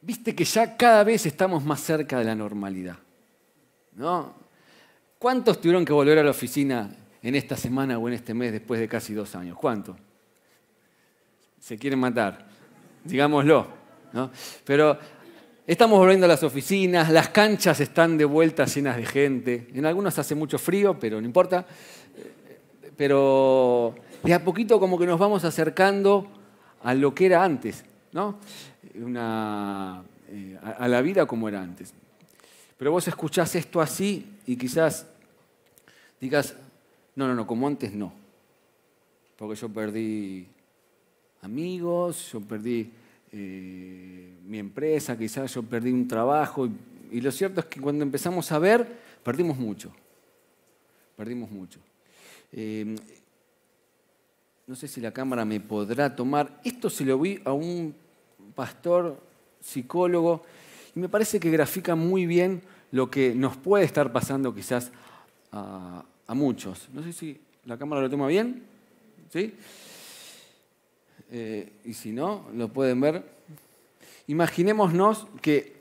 [0.00, 2.96] viste que ya cada vez estamos más cerca de la normalidad.
[3.94, 4.34] ¿no?
[5.18, 6.90] ¿Cuántos tuvieron que volver a la oficina
[7.22, 9.56] en esta semana o en este mes después de casi dos años?
[9.58, 9.96] ¿Cuántos?
[11.58, 12.46] Se quieren matar,
[13.04, 13.66] digámoslo.
[14.12, 14.30] ¿no?
[14.64, 14.98] Pero
[15.66, 19.68] estamos volviendo a las oficinas, las canchas están de vuelta llenas de gente.
[19.74, 21.66] En algunas hace mucho frío, pero no importa.
[22.96, 26.30] Pero de a poquito como que nos vamos acercando
[26.82, 28.38] a lo que era antes, ¿no?
[28.98, 31.92] Una, eh, a la vida como era antes.
[32.78, 35.06] Pero vos escuchás esto así y quizás
[36.20, 36.56] digas,
[37.14, 38.12] no, no, no, como antes no.
[39.36, 40.46] Porque yo perdí
[41.42, 42.90] amigos, yo perdí
[43.32, 46.68] eh, mi empresa, quizás yo perdí un trabajo.
[47.10, 48.86] Y, lo cierto es que cuando empezamos a ver,
[49.22, 49.92] perdimos mucho.
[51.16, 51.80] Perdimos mucho.
[52.52, 52.96] Eh,
[54.66, 56.60] no sé si la cámara me podrá tomar.
[56.64, 57.94] Esto se lo vi a un
[58.56, 59.20] pastor
[59.60, 60.44] psicólogo
[60.96, 64.90] y me parece que grafica muy bien lo que nos puede estar pasando quizás
[65.52, 66.88] a, muchos.
[66.92, 68.64] No sé si la cámara lo toma bien.
[69.32, 69.54] ¿Sí?
[71.30, 73.22] Eh, y si no, lo pueden ver.
[74.26, 75.76] Imaginémonos que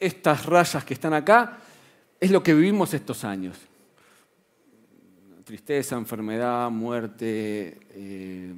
[0.00, 1.58] estas rayas que están acá
[2.18, 3.58] es lo que vivimos estos años
[5.46, 8.52] tristeza, enfermedad, muerte, eh,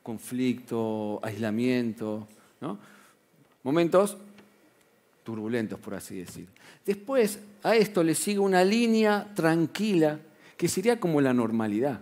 [0.00, 2.28] conflicto, aislamiento,
[3.62, 4.16] momentos
[5.24, 6.46] turbulentos, por así decir.
[6.84, 10.20] Después a esto le sigue una línea tranquila
[10.56, 12.00] que sería como la normalidad.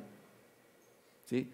[1.27, 1.49] ¿sí?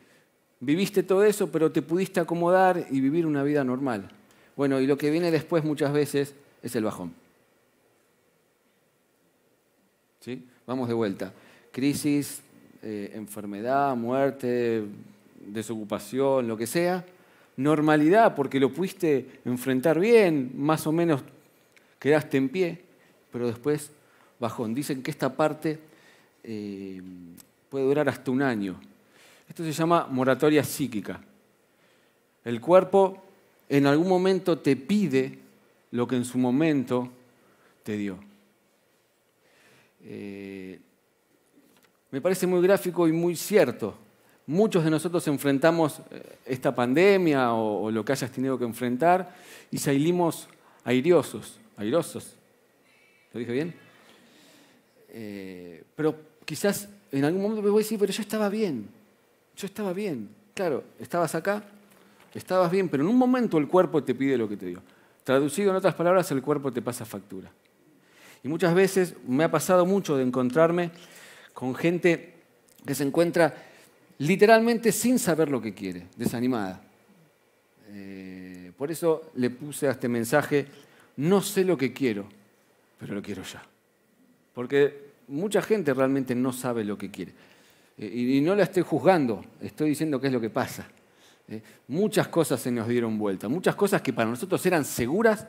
[0.61, 4.11] Viviste todo eso, pero te pudiste acomodar y vivir una vida normal.
[4.56, 7.12] Bueno, y lo que viene después muchas veces es el bajón.
[10.20, 10.45] ¿Sí?
[10.67, 11.33] Vamos de vuelta.
[11.70, 12.41] Crisis,
[12.83, 14.84] eh, enfermedad, muerte,
[15.47, 17.05] desocupación, lo que sea,
[17.59, 21.23] normalidad porque lo pudiste enfrentar bien, más o menos
[21.98, 22.84] quedaste en pie,
[23.33, 23.91] pero después
[24.39, 24.75] bajón.
[24.75, 25.78] Dicen que esta parte
[26.45, 27.03] eh,
[27.69, 28.81] puede durar hasta un año.
[29.49, 31.21] Esto se llama moratoria psíquica.
[32.44, 33.22] El cuerpo
[33.69, 35.38] en algún momento te pide
[35.91, 37.10] lo que en su momento
[37.83, 38.19] te dio.
[40.04, 40.78] Eh,
[42.12, 43.99] me parece muy gráfico y muy cierto.
[44.48, 49.36] Muchos de nosotros enfrentamos eh, esta pandemia o, lo que hayas tenido que enfrentar
[49.70, 50.48] y salimos
[50.84, 52.34] airiosos, airosos.
[53.34, 53.75] ¿Lo dije bien?
[55.10, 56.16] Eh, pero
[56.47, 58.88] quizás en algún momento me voy a decir, pero yo estaba bien,
[59.54, 60.31] yo estaba bien.
[60.54, 61.62] Claro, estabas acá,
[62.32, 64.82] estabas bien, pero en un momento el cuerpo te pide lo que te dio.
[65.25, 67.53] Traducido en otras palabras, el cuerpo te pasa factura.
[68.42, 70.91] Y muchas veces me ha pasado mucho de encontrarme
[71.53, 72.32] con gente
[72.86, 73.68] que se encuentra
[74.19, 76.81] literalmente sin saber lo que quiere, desanimada.
[77.91, 80.67] Eh, por eso le puse a este mensaje,
[81.17, 82.28] no sé lo que quiero,
[82.99, 83.62] pero lo quiero ya.
[84.55, 87.33] Porque mucha gente realmente no sabe lo que quiere.
[87.97, 90.87] Eh, y no la estoy juzgando, estoy diciendo qué es lo que pasa.
[91.49, 95.47] Eh, muchas cosas se nos dieron vuelta, muchas cosas que para nosotros eran seguras,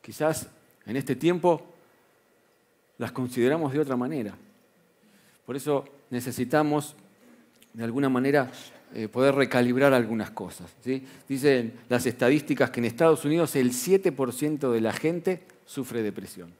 [0.00, 0.48] quizás
[0.86, 1.62] en este tiempo
[2.98, 4.34] las consideramos de otra manera.
[5.44, 6.96] Por eso necesitamos,
[7.76, 8.50] de alguna manera,
[8.94, 10.72] eh, poder recalibrar algunas cosas.
[11.28, 16.50] Dicen las estadísticas que en Estados Unidos el 7% de la gente sufre depresión.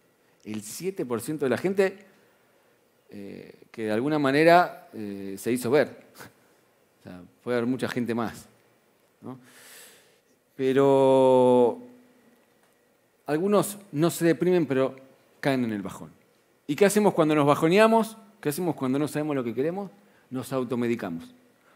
[0.44, 1.96] El 7% de la gente
[3.08, 6.04] eh, que de alguna manera eh, se hizo ver.
[7.42, 8.46] puede haber mucha gente más.
[10.54, 11.80] Pero
[13.24, 14.94] algunos no se deprimen, pero
[15.40, 16.10] caen en el bajón.
[16.66, 18.18] ¿Y qué hacemos cuando nos bajoneamos?
[18.38, 19.90] ¿Qué hacemos cuando no sabemos lo que queremos?
[20.30, 21.24] Nos automedicamos.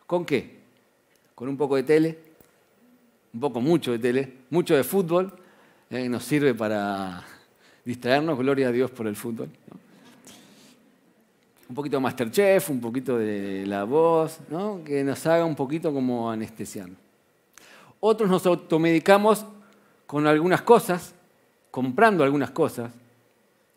[0.07, 0.59] ¿Con qué?
[1.35, 2.19] Con un poco de tele,
[3.33, 5.33] un poco mucho de tele, mucho de fútbol,
[5.89, 7.25] que nos sirve para
[7.85, 9.49] distraernos, gloria a Dios por el fútbol.
[11.69, 14.41] Un poquito de Masterchef, un poquito de la voz,
[14.85, 16.97] que nos haga un poquito como anestesiando.
[18.01, 19.45] Otros nos automedicamos
[20.07, 21.15] con algunas cosas,
[21.71, 22.91] comprando algunas cosas,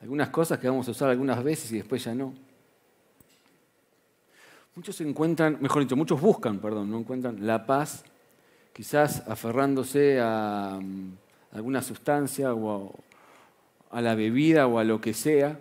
[0.01, 2.33] algunas cosas que vamos a usar algunas veces y después ya no.
[4.75, 8.03] Muchos encuentran, mejor dicho, muchos buscan, perdón, no encuentran la paz,
[8.73, 11.11] quizás aferrándose a, mm,
[11.51, 12.91] alguna sustancia o
[13.91, 15.59] a, la bebida o a lo que sea.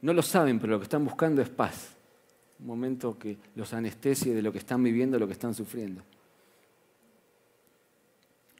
[0.00, 1.90] No lo saben, pero lo que están buscando es paz.
[2.60, 6.02] Un momento que los anestesie de lo que están viviendo, lo que están sufriendo.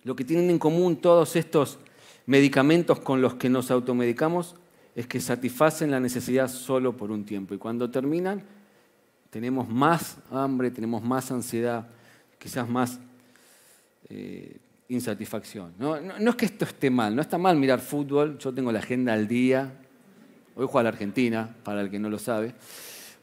[0.03, 1.79] Lo que tienen en común todos estos
[2.27, 4.57] medicamentos con los que nos automedicamos
[4.95, 8.45] es que satisfacen la necesidad solo por un tiempo y cuando terminan
[9.35, 11.89] tenemos más hambre, tenemos más ansiedad,
[12.39, 13.01] quizás más
[14.09, 14.59] eh,
[14.89, 15.75] insatisfacción.
[15.77, 16.01] ¿no?
[16.01, 19.13] No, es que esto esté mal, no está mal mirar fútbol, yo tengo la agenda
[19.13, 19.73] al día,
[20.55, 22.55] hoy juega la Argentina, para el que no lo sabe,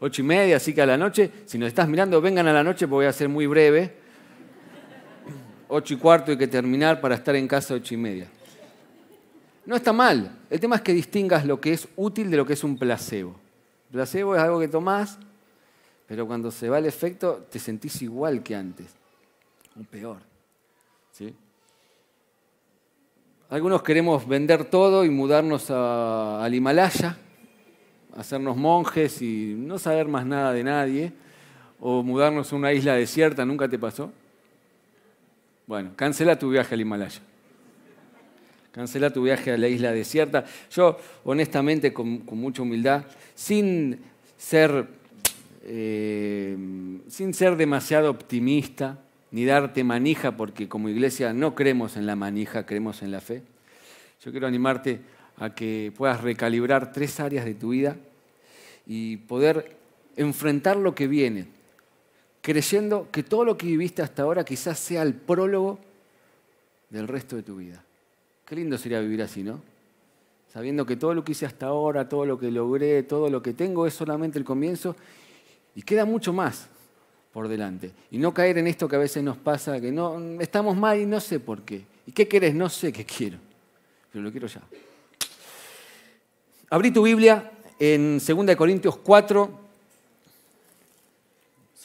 [0.01, 2.61] ocho y media, así que a la noche, si nos estás mirando, vengan a la
[2.61, 3.95] noche porque voy a ser muy breve,
[5.69, 8.27] ocho y cuarto hay que terminar para estar en casa ocho y media.
[9.65, 12.51] No está mal, el tema es que distingas lo que es útil de lo que
[12.51, 13.33] es un placebo.
[13.89, 15.17] Placebo es algo que tomás,
[16.11, 18.87] pero cuando se va el efecto te sentís igual que antes,
[19.79, 20.17] o peor.
[21.13, 21.33] ¿sí?
[23.49, 27.17] Algunos queremos vender todo y mudarnos al Himalaya,
[28.17, 31.13] hacernos monjes y no saber más nada de nadie,
[31.79, 34.11] o mudarnos a una isla desierta, ¿nunca te pasó?
[35.65, 37.21] Bueno, cancela tu viaje al Himalaya.
[38.73, 40.43] Cancela tu viaje a la isla desierta.
[40.71, 44.01] Yo, honestamente, con, mucha humildad, sin
[44.35, 44.99] ser,
[45.63, 46.57] eh,
[47.07, 48.99] sin ser demasiado optimista,
[49.31, 53.43] ni darte manija, porque como iglesia no creemos en la manija, creemos en la fe.
[54.23, 55.01] Yo quiero animarte
[55.37, 57.97] a que puedas recalibrar tres áreas de tu vida
[58.85, 59.77] y poder
[60.15, 61.47] enfrentar lo que viene,
[62.41, 65.79] creyendo que todo lo que viviste hasta ahora quizás sea el prólogo
[66.89, 67.83] del resto de tu vida.
[68.45, 69.61] Qué lindo sería vivir así, ¿no?
[70.51, 73.53] Sabiendo que todo lo que hice hasta ahora, todo lo que logré, todo lo que
[73.53, 74.97] tengo es solamente el comienzo
[75.75, 76.67] y queda mucho más
[77.31, 77.91] por delante.
[78.11, 81.05] Y no caer en esto que a veces nos pasa, que no estamos mal y
[81.05, 81.85] no sé por qué.
[82.05, 82.53] ¿Y qué querés?
[82.53, 83.37] No sé qué quiero,
[84.11, 84.61] pero lo quiero ya.
[86.69, 89.59] Abrí tu Biblia en 2 Corintios 4.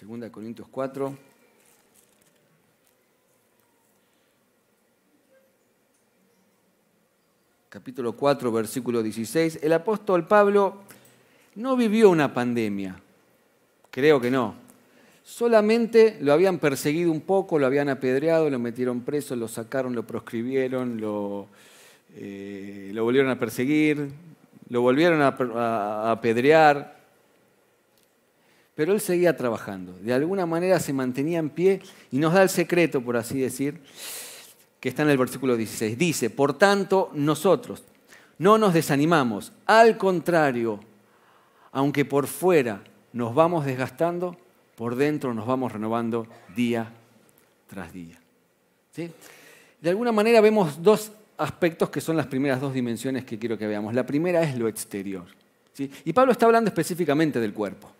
[0.01, 1.19] 2 Corintios 4.
[7.69, 9.59] Capítulo 4, versículo 16.
[9.63, 10.83] El apóstol Pablo
[11.57, 13.03] no vivió una pandemia.
[13.97, 14.55] Creo que no
[15.25, 20.07] Solamente lo habían perseguido un poco, lo habían apedreado, lo metieron preso, lo sacaron, lo
[20.07, 21.49] proscribieron, lo,
[22.15, 24.11] eh, volvieron a perseguir,
[24.69, 27.01] lo volvieron a, apedrear.
[28.77, 29.99] Pero él seguía trabajando.
[30.01, 31.81] De alguna manera se mantenía en pie
[32.13, 33.81] y nos da el secreto, por así decir,
[34.79, 35.99] que está en el versículo 16.
[35.99, 37.83] Dice, por tanto, nosotros
[38.39, 39.53] no nos desanimamos.
[39.65, 40.79] Al contrario,
[41.73, 42.81] aunque por fuera
[43.17, 44.37] nos vamos desgastando,
[44.75, 46.93] por dentro nos vamos renovando día
[47.67, 48.21] tras día.
[48.95, 53.67] De alguna manera vemos dos aspectos que son las primeras dos dimensiones que quiero que
[53.67, 53.95] veamos.
[53.95, 55.25] La primera es lo exterior.
[56.05, 57.91] Y Pablo está hablando específicamente del cuerpo.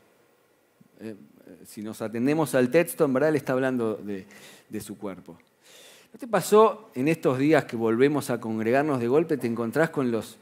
[1.01, 1.15] Eh,
[1.65, 4.27] si nos atendemos al texto, en verdad él está hablando de,
[4.69, 5.39] de su cuerpo.
[6.13, 10.11] ¿No te pasó en estos días que volvemos a congregarnos de golpe, te encontrás con
[10.11, 10.37] los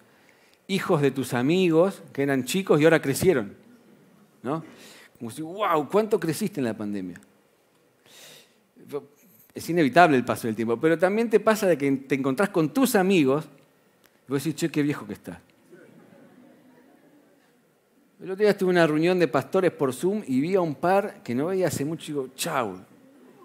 [0.66, 3.62] hijos de tus amigos que eran chicos y ahora crecieron?
[4.44, 4.62] ¿No?
[5.18, 7.18] Como si, wow, ¿cuánto creciste en la pandemia?
[9.54, 12.72] Es inevitable el paso del tiempo, pero también te pasa de que te encontrás con
[12.72, 13.46] tus amigos
[14.28, 15.38] y vos decís, che, qué viejo que estás.
[18.20, 20.74] El otro día estuve en una reunión de pastores por Zoom y vi a un
[20.74, 22.78] par que no veía hace mucho y digo, chau,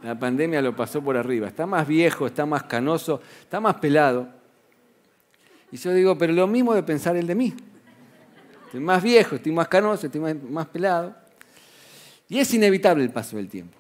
[0.04, 1.48] la pandemia lo pasó por arriba.
[1.48, 4.30] Está más viejo, está más canoso, está más pelado.
[5.72, 7.54] Y yo digo, pero lo mismo de pensar el de mí.
[8.70, 11.16] Estoy más viejo, estoy más canoso, estoy más pelado.
[12.28, 13.76] Y es inevitable el paso del tiempo.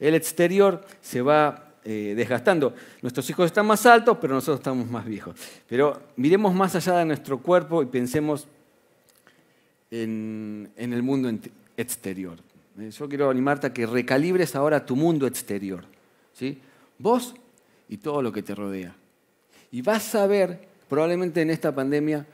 [0.00, 2.74] El exterior se va eh, desgastando.
[3.02, 5.36] Nuestros hijos están más altos, pero nosotros estamos más viejos.
[5.68, 8.48] Pero miremos más allá de nuestro cuerpo y pensemos
[9.90, 11.30] en, el mundo
[11.76, 12.38] exterior.
[12.78, 15.84] Eh, yo quiero animarte a que recalibres ahora tu mundo exterior.
[16.32, 16.58] ¿sí?
[16.98, 17.34] Vos
[17.86, 18.96] y todo lo que te rodea.
[19.70, 22.24] Y vas a ver, probablemente en esta pandemia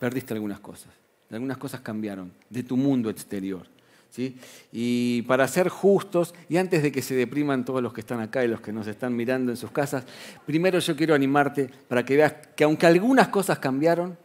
[0.00, 0.90] perdiste algunas cosas.
[1.30, 3.66] Algunas cosas cambiaron de tu mundo exterior.
[4.72, 8.44] Y para ser justos, y antes de que se depriman todos los que están acá
[8.44, 10.04] y los que nos están mirando en sus casas,
[10.46, 14.18] primero yo quiero animarte para que veas que aunque algunas cosas cambiaron,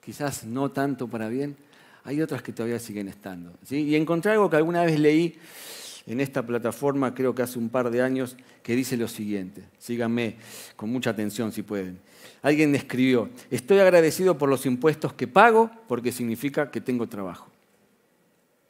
[0.00, 1.56] quizás no tanto para bien,
[2.04, 3.52] hay otras que todavía siguen estando.
[3.70, 5.38] Y encontré algo que alguna vez leí
[6.06, 9.62] en esta plataforma, creo que hace un par de años, que dice lo siguiente.
[9.78, 10.36] Síganme
[10.76, 11.98] con mucha atención si pueden.
[12.42, 17.48] Alguien escribió, estoy agradecido por los impuestos que pago porque significa que tengo trabajo.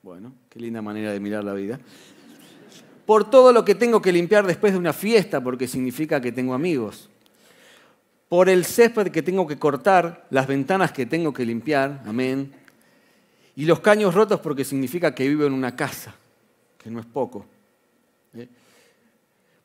[0.03, 1.79] Bueno, qué linda manera de mirar la vida.
[3.07, 6.55] Por todo lo que tengo que limpiar después de una fiesta, porque significa que tengo
[6.55, 7.09] amigos.
[8.29, 12.53] Por el césped que tengo que cortar, las ventanas que tengo que limpiar, amén.
[13.55, 16.15] Y los caños rotos porque significa que vivo en una casa,
[16.83, 17.47] que no es poco.
[18.35, 18.49] ¿eh?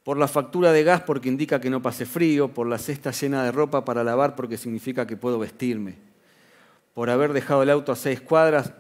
[0.03, 3.43] Por la factura de gas porque indica que no pase frío, por la cesta llena
[3.43, 5.95] de ropa para lavar porque significa que puedo vestirme.
[6.93, 8.73] Por haber dejado el auto a seis cuadras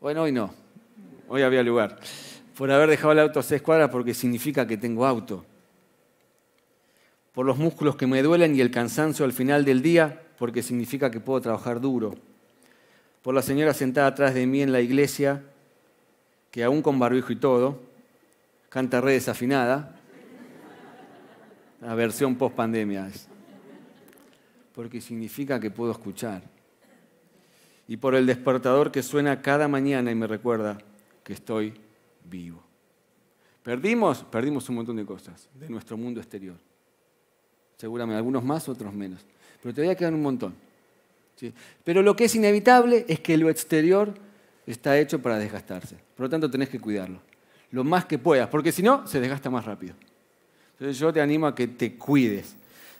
[0.00, 0.54] bueno, hoy no.
[1.26, 1.98] Hoy había lugar.
[2.56, 5.44] Por haber dejado el auto a seis cuadras porque significa que tengo auto.
[7.32, 11.08] por los músculos que me duelen y el cansancio al final del día, porque significa
[11.08, 12.16] que puedo trabajar duro.
[13.22, 15.44] Por la señora sentada atrás de mí en la iglesia,
[16.58, 17.78] que aún con barbijo y todo,
[18.68, 19.94] canta re desafinada.
[21.80, 23.08] La versión post pandemia
[24.74, 26.42] Porque significa que puedo escuchar.
[27.86, 30.78] Y por el despertador que suena cada mañana y me recuerda
[31.22, 31.74] que estoy
[32.24, 32.60] vivo.
[33.62, 36.56] Perdimos, perdimos un montón de cosas de nuestro mundo exterior.
[37.76, 39.24] Seguramente, algunos más, otros menos.
[39.62, 40.56] Pero todavía quedan un montón.
[41.84, 44.26] Pero lo que es inevitable es que lo exterior
[44.72, 45.96] está hecho para desgastarse.
[46.16, 47.20] Por lo tanto, tenés que cuidarlo.
[47.70, 49.94] Lo más que puedas, porque si no, se desgasta más rápido.
[50.72, 52.54] Entonces yo te animo a que te cuides.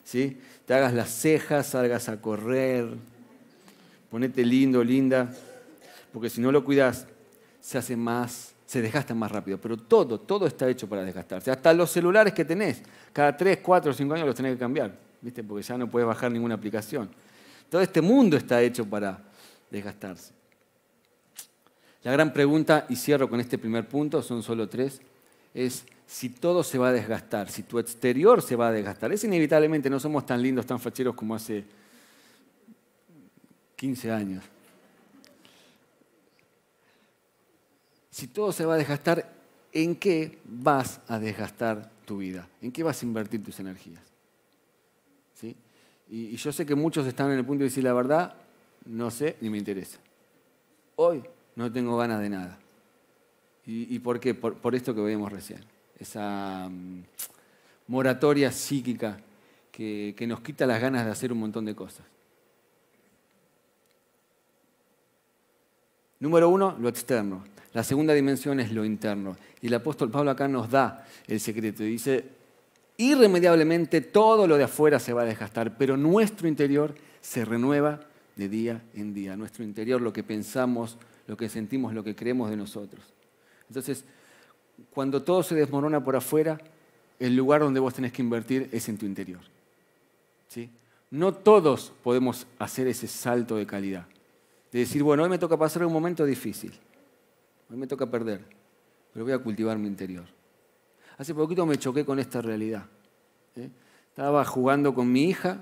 [0.04, 0.38] ¿sí?
[0.66, 2.88] Te hagas las cejas, salgas a correr,
[4.10, 5.32] ponete lindo, linda,
[6.12, 7.06] porque si no lo cuidas,
[7.60, 9.58] se hace más se desgastan más rápido.
[9.58, 11.50] Pero todo, todo está hecho para desgastarse.
[11.50, 12.82] Hasta los celulares que tenés,
[13.14, 15.42] cada 3, 4, 5 años los tenés que cambiar, ¿viste?
[15.42, 17.08] porque ya no puedes bajar ninguna aplicación.
[17.70, 19.22] Todo este mundo está hecho para
[19.70, 20.37] desgastarse.
[22.04, 25.00] La gran pregunta, y cierro con este primer punto, son solo tres,
[25.54, 29.12] es si todo se va a desgastar, si tu exterior se va a desgastar.
[29.12, 31.64] Es inevitablemente, no somos tan lindos, tan facheros como hace
[33.76, 34.44] 15 años.
[38.18, 39.32] si todo se va a desgastar,
[39.72, 42.48] ¿en qué vas a desgastar tu vida?
[42.60, 44.02] ¿En qué vas a invertir tus energías?
[45.34, 45.54] ¿Sí?
[46.08, 48.34] Y, yo sé que muchos están en el punto de decir la verdad,
[48.86, 50.00] no sé ni me interesa.
[50.96, 51.22] Hoy
[51.58, 52.56] no tengo ganas de nada.
[53.66, 54.32] ¿Y, por qué?
[54.32, 55.58] Por, esto que veíamos recién.
[55.98, 57.02] Esa mm,
[57.88, 59.18] moratoria psíquica
[59.72, 62.06] que nos quita las ganas de hacer un montón de cosas.
[66.20, 67.44] Número uno, lo externo.
[67.74, 69.36] La segunda dimensión es lo interno.
[69.60, 72.24] Y el apóstol Pablo acá nos da el secreto y dice,
[72.96, 78.00] irremediablemente todo lo de afuera se va a desgastar, pero nuestro interior se renueva
[78.36, 79.36] de día en día.
[79.36, 80.96] Nuestro interior, lo que pensamos,
[81.28, 83.04] lo que sentimos, lo que creemos de nosotros.
[83.68, 84.04] Entonces,
[84.90, 86.58] cuando todo se desmorona por afuera,
[87.20, 89.40] el lugar donde vos tenés que invertir es en tu interior.
[90.48, 90.70] ¿Sí?
[91.10, 94.06] No todos podemos hacer ese salto de calidad.
[94.72, 96.72] De decir, bueno, hoy me toca pasar un momento difícil.
[97.70, 98.42] Hoy me toca perder,
[99.12, 100.24] pero voy a cultivar mi interior.
[101.18, 102.86] Hace poquito me choqué con esta realidad.
[103.56, 103.68] ¿eh?
[104.08, 105.60] Estaba jugando con mi hija.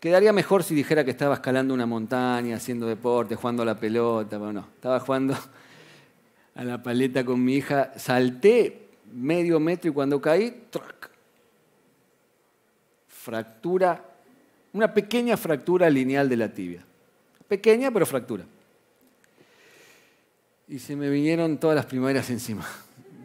[0.00, 4.38] Quedaría mejor si dijera que estaba escalando una montaña, haciendo deporte, jugando a la pelota.
[4.38, 5.36] Bueno, no, estaba jugando
[6.54, 7.92] a la paleta con mi hija.
[7.96, 11.10] Salté medio metro y cuando caí, ¡trac!
[13.06, 14.02] fractura,
[14.72, 16.82] una pequeña fractura lineal de la tibia.
[17.46, 18.44] Pequeña, pero fractura
[20.70, 22.64] y se me vinieron todas las primaveras encima.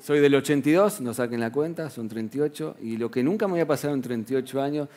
[0.04, 3.68] Soy del 82, no saquen la cuenta, son 38, y lo que nunca me había
[3.68, 4.90] pasado en 38 años,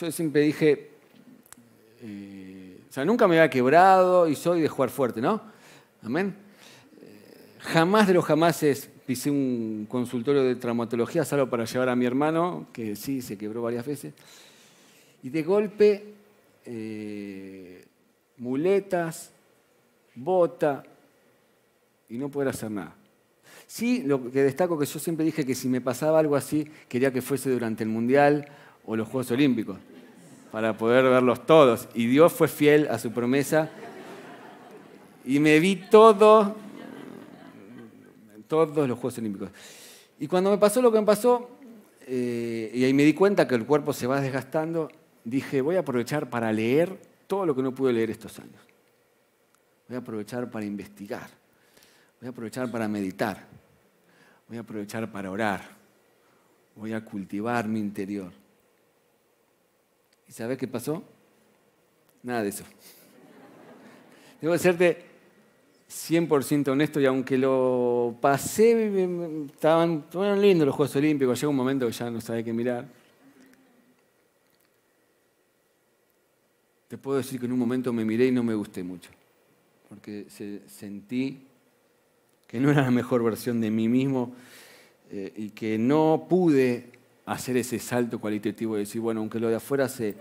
[0.00, 0.90] yo siempre dije,
[2.02, 5.40] eh, o sea, nunca me había quebrado y soy de jugar fuerte, ¿no?
[6.02, 6.34] Amén.
[7.02, 7.06] Eh,
[7.58, 12.66] jamás de los jamases pisé un consultorio de traumatología, salvo para llevar a mi hermano,
[12.72, 14.14] que sí, se quebró varias veces.
[15.22, 16.04] Y de golpe,
[16.64, 17.84] eh,
[18.36, 19.32] muletas,
[20.14, 20.84] bota,
[22.08, 22.94] y no poder hacer nada.
[23.66, 27.12] Sí, lo que destaco que yo siempre dije que si me pasaba algo así, quería
[27.12, 28.46] que fuese durante el Mundial
[28.90, 29.78] o los Juegos Olímpicos,
[30.50, 31.88] para poder verlos todos.
[31.94, 33.70] Y Dios fue fiel a su promesa
[35.24, 36.56] y me vi todo,
[38.46, 39.50] todos los Juegos Olímpicos.
[40.18, 41.50] Y cuando me pasó lo que me pasó,
[42.06, 44.90] eh, y ahí me di cuenta que el cuerpo se va desgastando,
[45.24, 48.60] dije, voy a aprovechar para leer todo lo que no pude leer estos años.
[49.86, 51.28] Voy a aprovechar para investigar.
[52.20, 53.46] Voy a aprovechar para meditar.
[54.48, 55.60] Voy a aprovechar para orar.
[56.74, 58.32] Voy a cultivar mi interior.
[60.28, 61.02] ¿Y sabes qué pasó?
[62.22, 62.64] Nada de eso.
[64.40, 65.04] Debo serte
[65.88, 71.86] 100% honesto y aunque lo pasé, estaban, estaban lindos los Juegos Olímpicos, llega un momento
[71.86, 72.86] que ya no sabía qué mirar.
[76.88, 79.10] Te puedo decir que en un momento me miré y no me gusté mucho,
[79.88, 80.26] porque
[80.66, 81.46] sentí
[82.46, 84.34] que no era la mejor versión de mí mismo
[85.10, 86.97] eh, y que no pude
[87.32, 90.16] hacer ese salto cualitativo de decir, bueno, aunque lo de afuera se,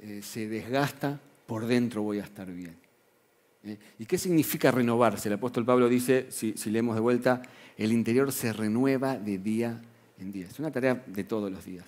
[0.00, 2.76] eh, se desgasta, por dentro voy a estar bien.
[3.64, 3.78] ¿eh?
[3.98, 5.28] ¿Y qué significa renovarse?
[5.28, 7.42] El apóstol Pablo dice, si, si leemos de vuelta,
[7.76, 9.80] el interior se renueva de día
[10.18, 10.46] en día.
[10.46, 11.86] Es una tarea de todos los días.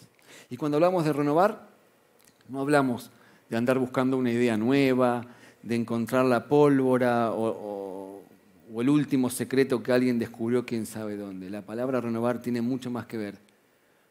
[0.48, 1.68] Y cuando hablamos de renovar,
[2.48, 3.10] no hablamos
[3.48, 5.26] de andar buscando una idea nueva,
[5.62, 8.10] de encontrar la pólvora o
[8.72, 11.50] o el último secreto que alguien descubrió quién sabe dónde.
[11.50, 13.49] La palabra renovar tiene mucho más que ver.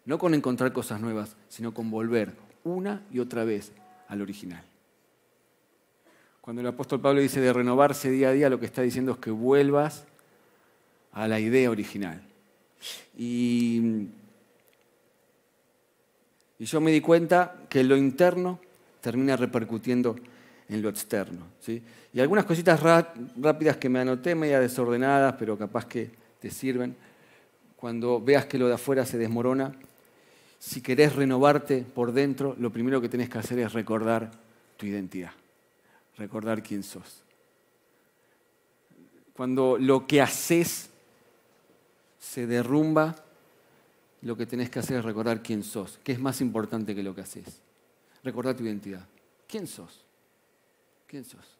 [0.10, 3.72] No con encontrar cosas nuevas, sino con volver una y otra vez
[4.08, 4.64] al original.
[6.42, 9.18] Cuando el apóstol Pablo dice de renovarse día a día, lo que está diciendo es
[9.20, 10.06] que vuelvas
[11.12, 12.24] a la idea original.
[13.16, 14.08] Y,
[16.58, 18.60] yo me di cuenta que lo interno
[19.02, 20.16] termina repercutiendo
[20.70, 21.46] en lo externo.
[21.60, 21.84] ¿sí?
[22.14, 22.82] Y algunas cositas
[23.38, 26.96] rápidas que me anoté, media desordenadas, pero capaz que te sirven.
[27.76, 29.76] Cuando veas que lo de afuera se desmorona,
[30.60, 34.30] si querés renovarte por dentro, lo primero que tenés que hacer es recordar
[34.76, 35.32] tu identidad,
[36.18, 37.24] recordar quién sos.
[39.34, 40.90] Cuando lo que haces
[42.20, 43.16] se derrumba,
[44.22, 47.16] lo que tenés que hacer es recordar quién sos, que es más importante que lo
[47.16, 47.62] que haces.
[48.22, 49.08] Recordar tu identidad.
[49.48, 50.04] ¿Quién sos?
[51.08, 51.58] ¿Quién sos?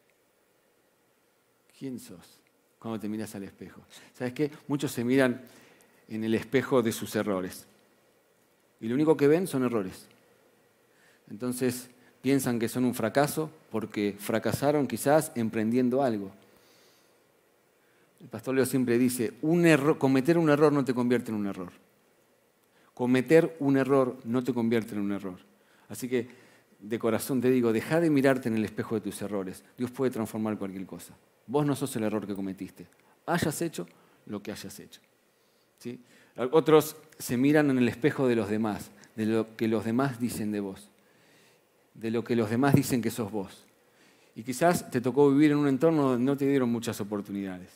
[1.78, 2.38] ¿Quién sos?
[2.78, 3.80] Cuando te miras al espejo.
[4.12, 4.50] ¿Sabes qué?
[4.68, 5.40] Muchos se miran
[6.06, 7.66] en el espejo de sus errores.
[8.80, 10.06] Y lo único que ven son errores.
[11.30, 11.90] Entonces
[12.22, 16.30] piensan que son un fracaso porque fracasaron quizás emprendiendo algo.
[18.20, 21.46] El pastor Leo siempre dice, un error, cometer un error no te convierte en un
[21.46, 21.72] error.
[22.92, 25.38] Cometer un error no te convierte en un error.
[25.88, 26.28] Así que
[26.78, 29.64] de corazón te digo, deja de mirarte en el espejo de tus errores.
[29.78, 31.14] Dios puede transformar cualquier cosa.
[31.46, 32.86] Vos no sos el error que cometiste.
[33.26, 33.86] Hayas hecho
[34.26, 35.00] lo que hayas hecho.
[35.78, 35.98] ¿Sí?
[36.52, 40.52] Otros se miran en el espejo de los demás, de lo que los demás dicen
[40.52, 40.88] de vos,
[41.92, 43.66] de lo que los demás dicen que sos vos.
[44.34, 47.68] Y quizás te tocó vivir en un entorno donde no te dieron muchas oportunidades.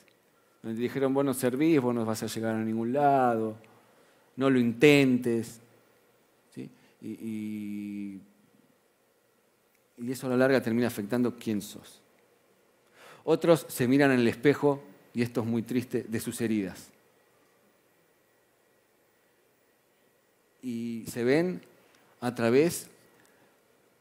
[0.62, 3.56] Donde te dijeron, vos no servís, vos no vas a llegar a ningún lado,
[4.36, 5.60] no lo intentes.
[7.02, 8.18] Y,
[9.98, 12.00] y eso a la larga termina afectando quién sos.
[13.24, 16.93] Otros se miran en el espejo, y esto es muy triste, de sus heridas.
[20.64, 21.60] Y se ven
[22.22, 22.88] a través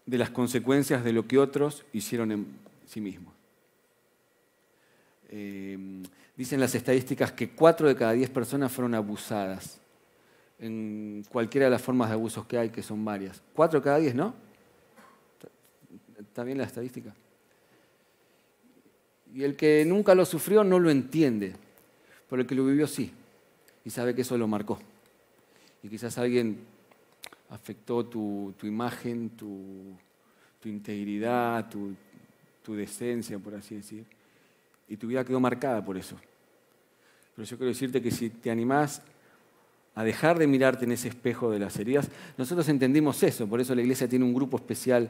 [0.05, 2.47] de las consecuencias de lo que otros hicieron en
[2.85, 3.33] sí mismos.
[5.29, 5.77] Eh,
[6.37, 9.81] dicen las estadísticas que cuatro de cada diez personas fueron abusadas
[10.57, 13.41] en cualquiera de las formas de abusos que hay, que son varias.
[13.53, 14.33] Cuatro de cada diez, ¿no?
[16.17, 17.13] ¿Está bien la estadística?
[19.35, 21.55] Y el que nunca lo sufrió no lo entiende,
[22.29, 23.11] pero el que lo vivió sí,
[23.83, 24.79] y sabe que eso lo marcó.
[25.83, 26.59] Y quizás alguien
[27.49, 29.95] afectó tu, imagen, tu,
[30.63, 34.05] integridad, tu, decencia, por así decir,
[34.87, 36.17] y tu vida quedó marcada por eso.
[37.35, 39.01] Pero yo quiero decirte que si te animás
[39.95, 43.75] a dejar de mirarte en ese espejo de las heridas, nosotros entendimos eso, por eso
[43.75, 45.09] la iglesia tiene un grupo especial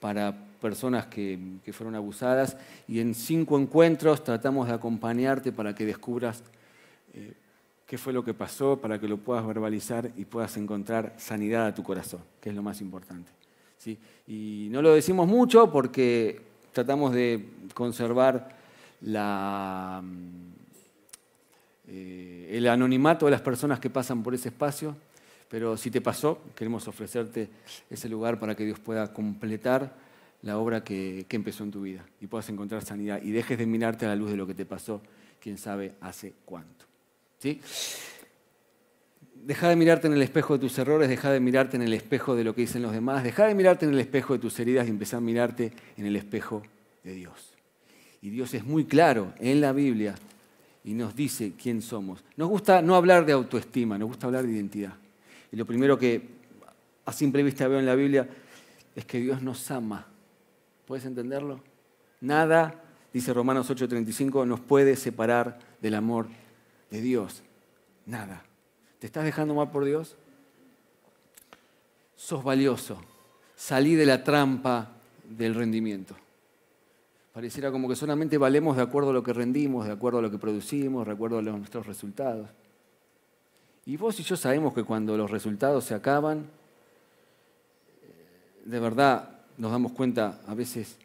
[0.00, 1.38] para personas que,
[1.72, 2.56] fueron abusadas
[2.88, 6.42] y en cinco encuentros tratamos de acompañarte para que descubras
[7.12, 7.34] eh,
[7.86, 11.74] qué fue lo que pasó, para que lo puedas verbalizar y puedas encontrar sanidad a
[11.74, 13.30] tu corazón, que es lo más importante.
[14.26, 16.40] Y no lo decimos mucho porque
[16.72, 18.56] tratamos de conservar
[21.86, 24.96] eh, el anonimato de las personas que pasan por ese espacio
[25.54, 27.48] pero si te pasó, queremos ofrecerte
[27.88, 29.94] ese lugar para que Dios pueda completar
[30.42, 34.04] la obra que, empezó en tu vida y puedas encontrar sanidad y dejes de mirarte
[34.04, 35.00] a la luz de lo que te pasó,
[35.40, 36.86] quién sabe hace cuánto.
[39.34, 42.34] Deja de mirarte en el espejo de tus errores, deja de mirarte en el espejo
[42.34, 44.86] de lo que dicen los demás, deja de mirarte en el espejo de tus heridas
[44.86, 46.62] y empezar a mirarte en el espejo
[47.02, 47.54] de Dios.
[48.22, 50.14] Y Dios es muy claro en la Biblia
[50.82, 52.24] y nos dice quién somos.
[52.36, 54.94] Nos gusta no hablar de autoestima, nos gusta hablar de identidad.
[55.52, 56.22] Y lo primero que
[57.04, 58.26] a simple vista veo en la Biblia
[58.96, 60.06] es que Dios nos ama.
[60.86, 61.60] ¿Puedes entenderlo?
[62.22, 66.28] Nada, dice Romanos 8:35, nos puede separar del amor
[66.94, 67.42] de Dios.
[68.06, 68.44] Nada.
[69.00, 70.16] ¿Te estás dejando mal por Dios?
[72.14, 73.00] Sos valioso.
[73.56, 74.92] Salí de la trampa
[75.28, 76.14] del rendimiento.
[77.32, 80.30] Pareciera como que solamente valemos de acuerdo a lo que rendimos, de acuerdo a lo
[80.30, 82.48] que producimos, de acuerdo a nuestros resultados.
[83.86, 86.46] Y vos y yo sabemos que cuando los resultados se acaban,
[88.02, 90.96] eh, de verdad nos damos cuenta a veces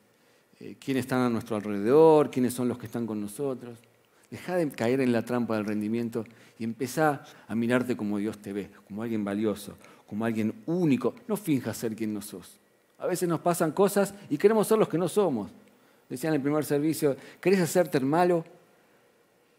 [0.59, 3.79] eh, quiénes están a nuestro alrededor, quiénes son los que están con nosotros.
[4.29, 6.25] Deja de caer en la trampa del rendimiento
[6.59, 9.75] y empezá a mirarte como Dios te ve, como alguien valioso,
[10.07, 11.15] como alguien único.
[11.27, 12.59] No finjas ser quien no sos.
[12.99, 15.49] A veces nos pasan cosas y queremos ser los que no somos.
[16.09, 18.43] Decían en el primer servicio, ¿querés hacerte el malo?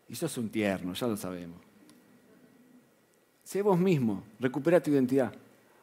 [0.08, 1.58] Y sos un tierno, ya lo sabemos.
[3.44, 5.32] Sé vos mismo, recupera tu identidad,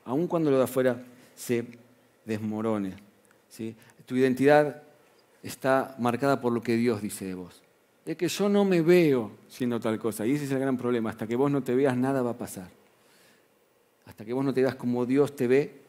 [0.06, 1.04] aun cuando lo de afuera
[1.36, 1.66] se
[2.26, 2.96] desmorone.
[4.06, 4.84] Tu identidad
[5.44, 7.62] está marcada por lo que Dios dice de vos.
[8.08, 11.10] Es que yo no me veo siendo tal cosa, y ese es el gran problema.
[11.10, 12.70] Hasta que vos no te veas, nada va a pasar.
[14.06, 15.82] hasta que vos no te das como Dios te ve,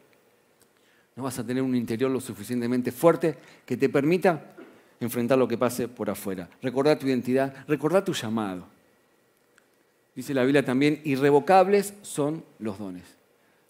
[1.15, 4.53] no vas a tener un interior lo suficientemente fuerte que te permita
[4.99, 6.49] enfrentar lo que pase por afuera.
[6.61, 8.65] Recordar tu identidad, recordar tu llamado.
[10.13, 13.05] Dice la Biblia también, irrevocables son los dones.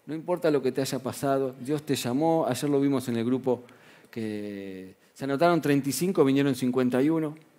[0.06, 3.24] No importa lo que te haya pasado, Dios te llamó, ayer lo vimos en el
[3.24, 3.62] grupo
[4.10, 7.49] que se anotaron 35, vinieron 51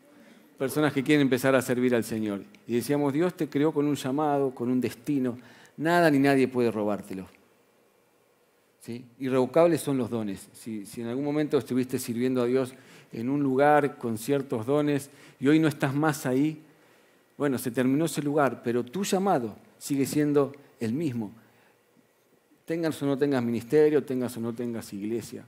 [0.62, 2.44] personas que quieren empezar a servir al Señor.
[2.68, 5.40] Y decíamos, Dios te creó con un llamado, con un destino.
[5.78, 7.26] Nada ni nadie puede robártelo.
[8.80, 9.04] ¿Sí?
[9.18, 10.50] Irrevocables son los dones.
[10.54, 12.76] Si, si en algún momento estuviste sirviendo a Dios
[13.12, 16.62] en un lugar con ciertos dones y hoy no estás más ahí,
[17.40, 21.32] bueno, se terminó ese lugar, pero tu llamado sigue siendo el mismo.
[22.66, 25.44] Tengas o no tengas ministerio, tengas o no tengas iglesia.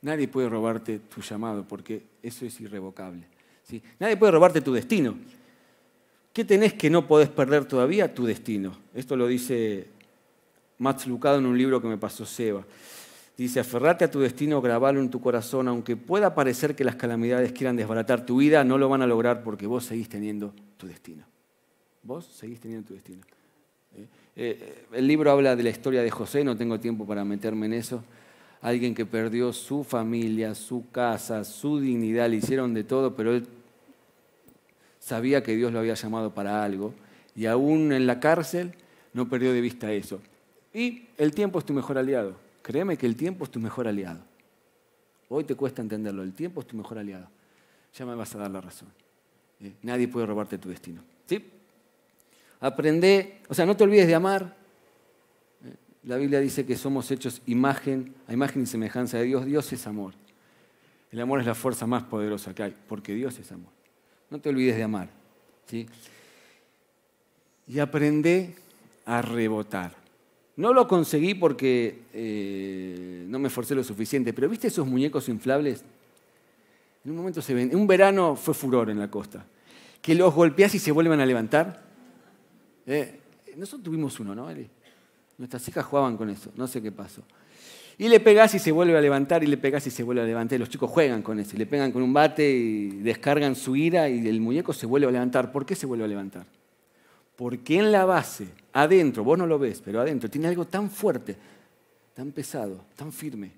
[0.00, 3.30] Nadie puede robarte tu llamado porque eso es irrevocable.
[3.62, 3.82] ¿Sí?
[3.98, 5.14] Nadie puede robarte tu destino.
[6.32, 8.14] ¿Qué tenés que no podés perder todavía?
[8.14, 8.76] Tu destino.
[8.94, 9.88] Esto lo dice
[10.78, 12.64] Max Lucado en un libro que me pasó Seba.
[13.36, 17.52] Dice, aferrate a tu destino, grabalo en tu corazón, aunque pueda parecer que las calamidades
[17.52, 21.24] quieran desbaratar tu vida, no lo van a lograr porque vos seguís teniendo tu destino.
[22.02, 23.22] Vos seguís teniendo tu destino.
[23.96, 24.06] ¿Eh?
[24.36, 27.74] Eh, el libro habla de la historia de José, no tengo tiempo para meterme en
[27.74, 28.04] eso.
[28.62, 33.46] Alguien que perdió su familia, su casa, su dignidad, le hicieron de todo, pero él
[35.00, 36.94] sabía que Dios lo había llamado para algo
[37.34, 38.72] y aún en la cárcel
[39.12, 40.20] no perdió de vista eso.
[40.72, 42.36] Y el tiempo es tu mejor aliado.
[42.62, 44.20] Créeme que el tiempo es tu mejor aliado.
[45.28, 47.26] Hoy te cuesta entenderlo, el tiempo es tu mejor aliado.
[47.94, 48.88] Ya me vas a dar la razón.
[49.60, 49.72] ¿eh?
[49.82, 51.02] Nadie puede robarte tu destino.
[51.26, 51.44] ¿Sí?
[52.60, 54.61] Aprende, o sea, no te olvides de amar.
[56.04, 59.44] La Biblia dice que somos hechos imagen, a imagen y semejanza de Dios.
[59.46, 60.14] Dios es amor.
[61.12, 63.70] El amor es la fuerza más poderosa que hay, porque Dios es amor.
[64.30, 65.10] No te olvides de amar.
[65.66, 65.86] ¿sí?
[67.68, 68.54] Y aprende
[69.04, 69.94] a rebotar.
[70.56, 75.84] No lo conseguí porque eh, no me esforcé lo suficiente, pero ¿viste esos muñecos inflables?
[77.04, 77.70] En un momento se ven.
[77.70, 79.44] En un verano fue furor en la costa.
[80.00, 81.82] Que los golpeas y se vuelven a levantar.
[82.86, 83.20] Eh,
[83.56, 84.48] nosotros tuvimos uno, ¿no?
[85.42, 87.20] Nuestras hijas jugaban con eso, no sé qué pasó.
[87.98, 90.24] Y le pegás y se vuelve a levantar, y le pegás y se vuelve a
[90.24, 90.54] levantar.
[90.54, 94.08] Y los chicos juegan con eso, le pegan con un bate y descargan su ira,
[94.08, 95.50] y el muñeco se vuelve a levantar.
[95.50, 96.46] ¿Por qué se vuelve a levantar?
[97.34, 101.34] Porque en la base, adentro, vos no lo ves, pero adentro tiene algo tan fuerte,
[102.14, 103.50] tan pesado, tan firme,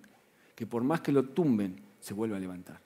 [0.55, 2.81] que por más que lo tumben, se vuelve a levantar.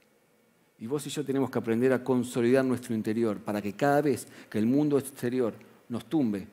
[0.81, 4.27] Y vos y yo tenemos que aprender a consolidar nuestro interior para que cada vez
[4.51, 5.55] que el mundo exterior
[5.89, 6.49] nos tumbe,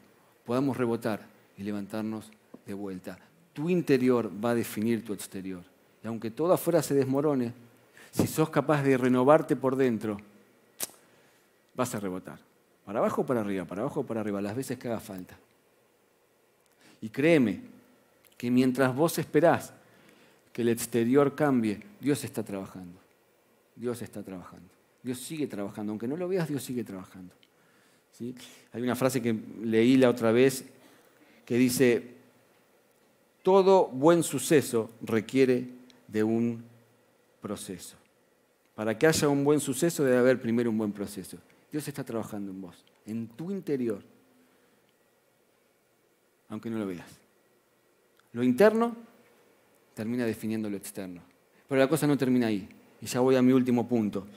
[0.45, 2.31] podamos rebotar y levantarnos
[2.65, 3.17] de vuelta.
[3.53, 5.63] Tu interior va a definir tu exterior.
[6.03, 7.53] Y aunque todo afuera se desmorone,
[8.11, 10.17] si sos capaz de renovarte por dentro,
[11.75, 12.39] vas a rebotar.
[12.85, 15.37] Para abajo o para arriba, para abajo o para arriba, las veces que haga falta.
[17.01, 17.61] Y créeme
[18.37, 19.73] que mientras vos esperás
[20.53, 22.99] que el exterior cambie, Dios está trabajando.
[23.75, 24.69] Dios está trabajando.
[25.03, 25.91] Dios sigue trabajando.
[25.91, 27.33] Aunque no lo veas, Dios sigue trabajando.
[28.11, 28.33] ¿Sí?
[28.71, 30.65] Hay una frase que leí la otra vez
[31.45, 32.15] que dice,
[33.43, 35.69] todo buen suceso requiere
[36.07, 36.63] de un
[37.41, 37.95] proceso.
[38.73, 41.37] Para que haya un buen suceso debe haber primero un buen proceso.
[41.71, 44.01] Dios está trabajando en vos, en tu interior,
[46.49, 47.09] aunque no lo veas.
[48.33, 48.95] Lo interno
[49.93, 51.21] termina definiendo lo externo.
[51.67, 52.67] Pero la cosa no termina ahí.
[53.01, 54.27] Y ya voy a mi último punto.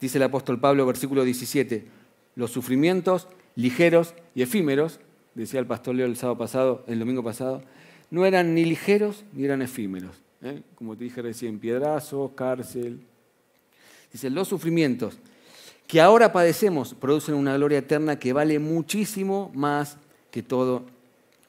[0.00, 1.86] Dice el apóstol Pablo, versículo 17,
[2.34, 5.00] los sufrimientos ligeros y efímeros,
[5.34, 7.62] decía el pastor Leo el sábado pasado, el domingo pasado,
[8.10, 10.16] no eran ni ligeros ni eran efímeros.
[10.42, 10.62] ¿eh?
[10.74, 13.00] Como te dije recién, piedrazos, cárcel.
[14.12, 15.18] Dice, los sufrimientos
[15.86, 19.96] que ahora padecemos producen una gloria eterna que vale muchísimo más
[20.30, 20.84] que todo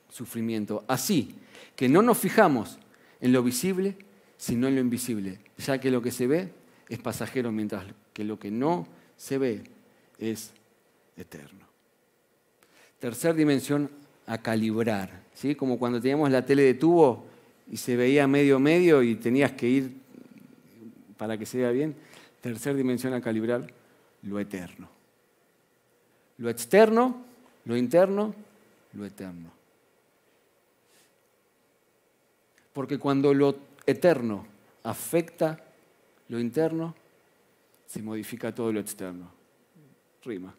[0.09, 0.83] sufrimiento.
[0.87, 1.35] Así
[1.75, 2.77] que no nos fijamos
[3.21, 3.95] en lo visible,
[4.37, 6.49] sino en lo invisible, ya que lo que se ve
[6.89, 9.63] es pasajero, mientras que lo que no se ve
[10.19, 10.51] es
[11.17, 11.64] eterno.
[13.05, 13.91] Tercer dimensión
[14.25, 15.53] a calibrar, ¿sí?
[15.53, 17.23] como cuando teníamos la tele de tubo
[17.71, 19.95] y se veía medio medio y tenías que ir
[21.15, 21.95] para que se vea bien.
[22.41, 23.71] Tercer dimensión a calibrar,
[24.23, 24.89] lo eterno.
[26.39, 27.23] Lo externo,
[27.65, 28.33] lo interno,
[28.93, 29.51] lo eterno.
[32.73, 34.47] Porque cuando lo eterno
[34.81, 35.63] afecta
[36.29, 36.95] lo interno,
[37.85, 39.29] se modifica todo lo externo.
[40.23, 40.55] Rima.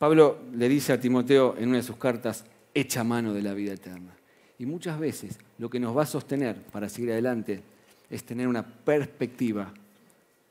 [0.00, 3.74] Pablo le dice a Timoteo en una de sus cartas, echa mano de la vida
[3.74, 4.14] eterna.
[4.58, 7.62] Y muchas veces lo que nos va a sostener para seguir adelante
[8.08, 9.70] es tener una perspectiva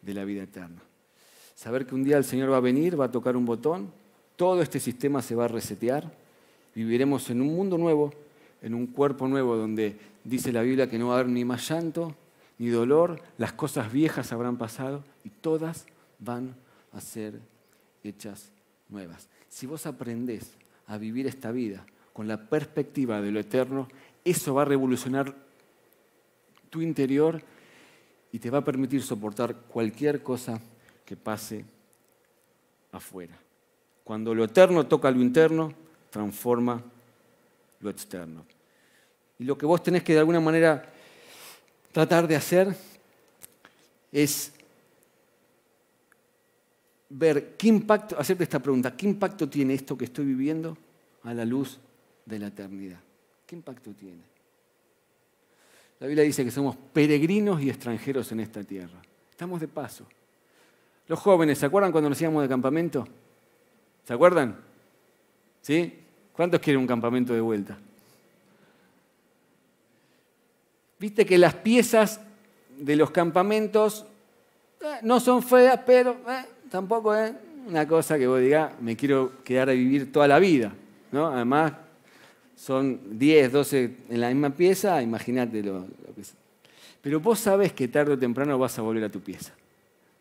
[0.03, 0.79] de la vida eterna.
[1.55, 3.91] Saber que un día el Señor va a venir, va a tocar un botón,
[4.35, 6.12] todo este sistema se va a resetear,
[6.75, 8.13] viviremos en un mundo nuevo,
[8.62, 11.67] en un cuerpo nuevo donde dice la Biblia que no va a haber ni más
[11.67, 12.13] llanto,
[12.59, 15.88] ni dolor, las cosas viejas habrán pasado y todas
[16.19, 16.53] van
[16.93, 17.39] a ser
[18.03, 18.51] hechas
[18.89, 19.27] nuevas.
[19.49, 20.51] Si vos aprendés
[20.88, 23.88] a vivir esta vida con la perspectiva de lo eterno,
[24.23, 25.33] eso va a revolucionar
[26.69, 27.41] tu interior
[28.31, 30.59] y te va a permitir soportar cualquier cosa
[31.05, 31.65] que pase
[32.91, 33.38] afuera.
[34.03, 35.73] Cuando lo eterno toca lo interno,
[36.09, 36.81] transforma
[37.79, 38.45] lo externo.
[39.39, 40.91] Y lo que vos tenés que de alguna manera
[41.91, 42.75] tratar de hacer
[44.12, 44.53] es
[47.09, 50.77] ver qué impacto, hacerte esta pregunta, ¿qué impacto tiene esto que estoy viviendo
[51.23, 51.79] a la luz
[52.25, 52.99] de la eternidad?
[53.45, 54.21] ¿Qué impacto tiene?
[55.99, 59.01] La Biblia dice que somos peregrinos y extranjeros en esta tierra.
[59.31, 60.05] Estamos de paso.
[61.07, 63.07] Los jóvenes, ¿se acuerdan cuando nos íbamos de campamento?
[64.05, 64.57] ¿Se acuerdan?
[65.61, 65.93] ¿Sí?
[66.31, 67.77] ¿Cuántos quieren un campamento de vuelta?
[70.99, 72.21] Viste que las piezas
[72.77, 74.05] de los campamentos
[74.81, 77.34] eh, no son feas, pero eh, tampoco es
[77.67, 80.73] una cosa que vos digas, me quiero quedar a vivir toda la vida.
[81.12, 81.27] ¿no?
[81.27, 81.73] Además,
[82.55, 86.34] son 10, 12 en la misma pieza, imagínate lo, que es.
[87.01, 89.53] Pero vos sabés que tarde o temprano vas a volver a tu pieza.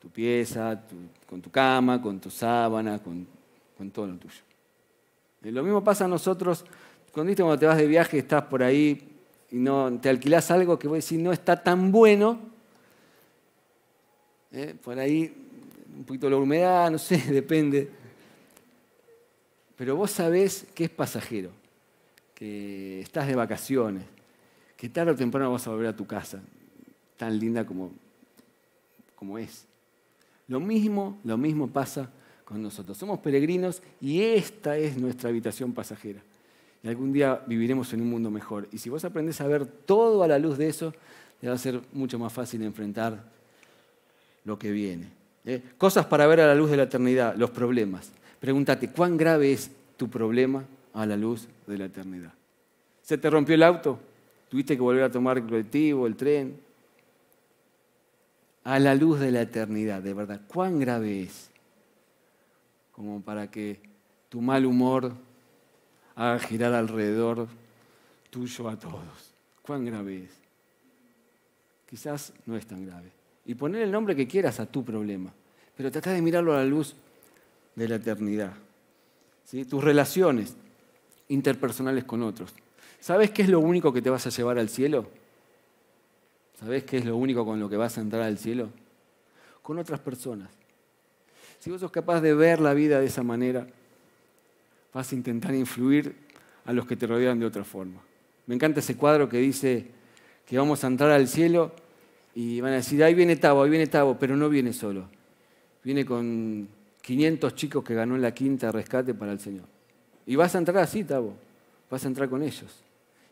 [0.00, 0.80] Tu pieza,
[1.28, 3.26] con tu cama, con tu sábana, con,
[3.90, 4.40] todo lo tuyo.
[5.42, 6.64] Y lo mismo pasa a nosotros
[7.12, 9.08] cuando, cuando te vas de viaje, estás por ahí
[9.50, 12.38] y no te alquilás algo que vos decís no está tan bueno,
[14.52, 14.74] ¿eh?
[14.82, 15.47] por ahí
[15.98, 17.90] un poquito de la humedad, no sé, depende.
[19.76, 21.50] Pero vos sabés que es pasajero,
[22.34, 24.04] que estás de vacaciones,
[24.76, 26.40] que tarde o temprano vas a volver a tu casa,
[27.16, 27.90] tan linda como,
[29.16, 29.66] como es.
[30.46, 32.10] Lo mismo, lo mismo pasa
[32.44, 32.96] con nosotros.
[32.96, 36.20] Somos peregrinos y esta es nuestra habitación pasajera
[36.82, 38.68] y algún día viviremos en un mundo mejor.
[38.70, 40.94] Y si vos aprendés a ver todo a la luz de eso,
[41.40, 43.24] te va a ser mucho más fácil enfrentar
[44.44, 45.17] lo que viene.
[45.48, 45.62] ¿Eh?
[45.78, 48.12] Cosas para ver a la luz de la eternidad, los problemas.
[48.38, 52.32] Pregúntate, ¿cuán grave es tu problema a la luz de la eternidad?
[53.02, 53.98] ¿Se te rompió el auto?
[54.50, 56.60] ¿Tuviste que volver a tomar el colectivo, el tren?
[58.64, 61.48] A la luz de la eternidad, de verdad, ¿cuán grave es?
[62.92, 63.80] Como para que
[64.28, 65.12] tu mal humor
[66.14, 67.48] haga girar alrededor
[68.30, 69.32] tuyo a todos.
[69.62, 70.30] ¿Cuán grave es?
[71.88, 73.17] Quizás no es tan grave.
[73.48, 75.32] Y poner el nombre que quieras a tu problema,
[75.74, 76.94] pero trata de mirarlo a la luz
[77.74, 78.52] de la eternidad.
[79.70, 80.54] Tus relaciones
[81.28, 82.52] interpersonales con otros.
[83.00, 85.08] ¿Sabes qué es lo único que te vas a llevar al cielo?
[86.60, 88.68] ¿Sabes qué es lo único con lo que vas a entrar al cielo?
[89.62, 90.50] Con otras personas.
[91.58, 93.66] Si vos sos capaz de ver la vida de esa manera,
[94.92, 96.14] vas a intentar influir
[96.66, 98.02] a los que te rodean de otra forma.
[98.46, 99.86] Me encanta ese cuadro que dice
[100.44, 101.72] que vamos a entrar al cielo
[102.34, 105.08] y van a decir, ahí viene Tavo, ahí viene Tavo, pero no viene solo.
[105.82, 106.68] Viene con
[107.02, 109.64] 500 chicos que ganó en la quinta rescate para el Señor.
[110.26, 111.34] Y vas a entrar así, Tavo,
[111.90, 112.82] vas a entrar con ellos.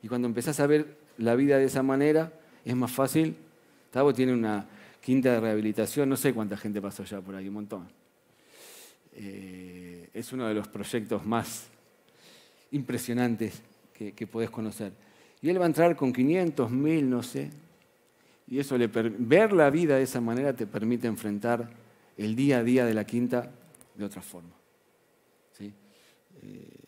[0.02, 2.32] Y cuando empezás a ver la vida de esa manera,
[2.64, 3.36] es más fácil.
[3.90, 4.66] Tavo tiene una
[5.00, 7.88] quinta de rehabilitación, no sé cuánta gente pasó ya por ahí, un montón.
[9.14, 11.68] Eh, es uno de los proyectos más
[12.72, 13.62] impresionantes
[13.94, 14.92] que, que, podés conocer.
[15.40, 17.50] Y él va a entrar con 500, 1000, no sé.
[18.48, 18.76] Y eso
[19.18, 21.68] ver la vida de esa manera te permite enfrentar
[22.16, 23.50] el día a día de la quinta
[23.94, 24.56] de otra forma.
[26.42, 26.86] Eh,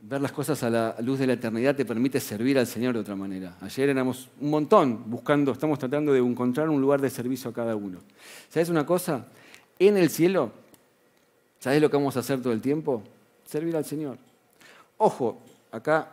[0.00, 3.00] ver las cosas a la luz de la eternidad te permite servir al Señor de
[3.00, 3.56] otra manera.
[3.60, 7.76] Ayer éramos un montón buscando, estamos tratando de encontrar un lugar de servicio a cada
[7.76, 8.00] uno.
[8.48, 9.26] ¿Sabes una cosa?
[9.78, 10.52] En el cielo,
[11.60, 13.02] ¿sabes lo que vamos a hacer todo el tiempo?
[13.44, 14.18] Servir al Señor.
[14.98, 16.10] Ojo, acá,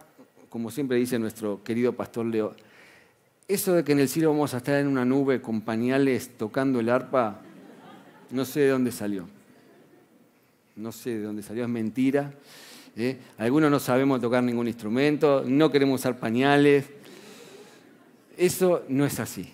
[0.49, 2.55] como siempre dice nuestro querido pastor Leo,
[3.47, 6.79] eso de que en el cielo vamos a estar en una nube con pañales tocando
[6.79, 7.41] el arpa,
[8.29, 9.27] no sé de dónde salió.
[10.75, 12.31] No sé de dónde salió, es mentira.
[12.95, 13.17] ¿eh?
[13.37, 16.85] Algunos no sabemos tocar ningún instrumento, no queremos usar pañales.
[18.37, 19.49] Eso no es así.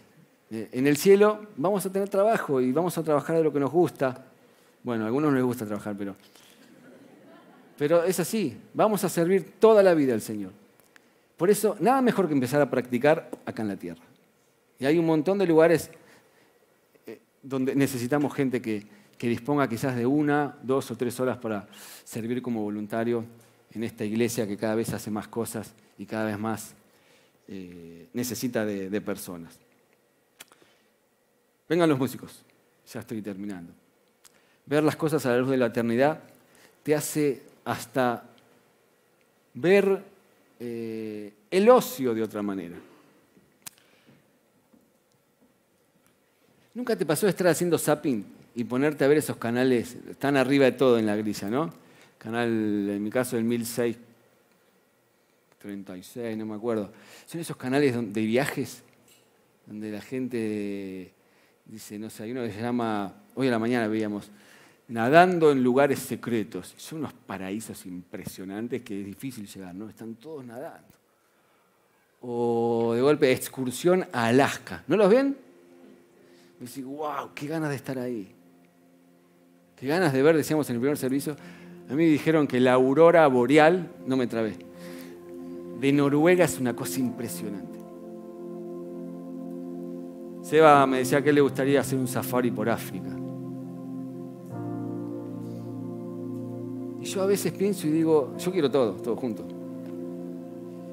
[0.51, 0.69] ¿eh?
[0.73, 3.71] En el cielo vamos a tener trabajo y vamos a trabajar de lo que nos
[3.71, 4.25] gusta.
[4.84, 6.15] Bueno, a algunos no les gusta trabajar, pero,
[7.77, 8.58] pero es así.
[8.73, 10.51] Vamos a servir toda la vida al Señor.
[11.38, 14.04] Por eso, nada mejor que empezar a practicar acá en la tierra.
[14.80, 15.89] Y hay un montón de lugares
[17.06, 18.93] eh, donde necesitamos gente que,
[19.26, 21.67] disponga quizás de una, dos o tres horas para
[22.04, 23.26] servir como voluntario
[23.71, 26.76] en esta iglesia que cada vez hace más cosas y cada vez más
[27.48, 29.58] eh, necesita de, personas.
[31.67, 32.45] Vengan los músicos,
[32.93, 33.74] ya estoy terminando.
[34.67, 36.19] Ver las cosas a la luz de la eternidad
[36.84, 38.26] te hace hasta
[39.56, 40.04] ver
[40.59, 42.77] eh, el ocio de otra manera.
[46.73, 50.73] ¿Nunca te pasó estar haciendo zapping y ponerte a ver esos canales, están arriba de
[50.73, 51.73] todo en la grilla, ¿no?
[52.17, 56.91] Canal, en mi caso, el 1636, no me acuerdo.
[57.25, 58.83] Son esos canales de viajes
[59.65, 61.11] donde la gente
[61.65, 64.29] dice, no sé, hay uno que se llama, hoy a la mañana veíamos,
[64.88, 66.74] nadando en lugares secretos.
[66.78, 69.89] Son unos paraísos impresionantes que es difícil llegar, ¿no?
[69.89, 70.93] Están todos nadando.
[72.21, 74.84] O de golpe, excursión a Alaska.
[74.88, 75.38] ¿No los ven?
[76.60, 78.34] Y decís, wow, qué ganas de estar ahí.
[79.76, 81.36] Qué ganas de ver, decíamos en el primer servicio.
[81.88, 84.56] A mí me dijeron que la aurora boreal, no me trabé,
[85.80, 87.80] de Noruega es una cosa impresionante.
[90.41, 93.14] Seba me decía que le gustaría hacer un safari por África.
[97.05, 99.45] Yo a veces pienso y digo, yo quiero todo, todo junto.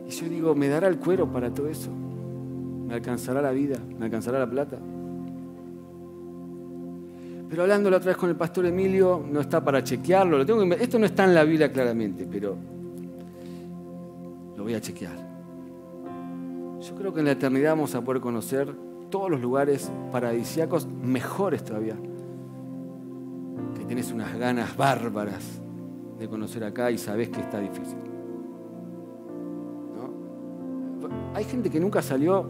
[0.06, 1.90] Y yo digo, ¿me dará el cuero para todo eso?
[2.86, 3.78] ¿Me alcanzará la vida?
[3.98, 4.78] ¿Me alcanzará la plata?
[7.48, 10.36] Pero hablando la otra vez con el pastor Emilio, no está para chequearlo.
[10.36, 12.56] Lo tengo esto no está en la Biblia claramente, pero
[14.54, 15.16] lo voy a chequear.
[16.78, 18.70] Yo creo que en la eternidad vamos a poder conocer
[19.08, 21.96] todos los lugares paradisíacos mejores todavía.
[23.78, 25.61] Que tienes unas ganas bárbaras
[26.22, 27.98] de conocer acá y sabes que está difícil.
[31.34, 32.46] Hay gente que nunca salió,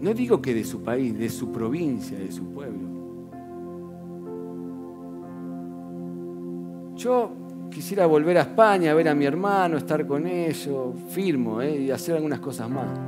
[0.00, 2.86] no digo que de su país, de su provincia, de su pueblo.
[6.94, 7.30] Yo
[7.70, 11.82] quisiera volver a España, ver a mi hermano, estar con ellos, firmo ¿eh?
[11.82, 12.98] y hacer algunas cosas más.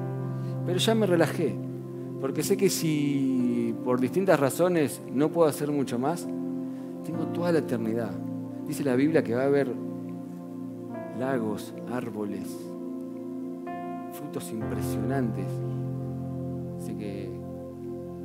[0.67, 1.55] Pero ya me relajé,
[2.21, 6.27] porque sé que si por distintas razones no puedo hacer mucho más,
[7.05, 8.28] tengo toda la eternidad.
[8.68, 9.74] Dice la Biblia que va a haber
[11.18, 12.57] lagos, árboles,
[14.12, 15.46] frutos impresionantes.
[16.78, 17.31] Así que,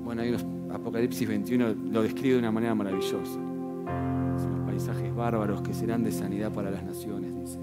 [0.03, 3.39] bueno, hay unos, Apocalipsis 21 lo describe de una manera maravillosa
[4.73, 7.59] paisajes bárbaros que serán de sanidad para las naciones, dice.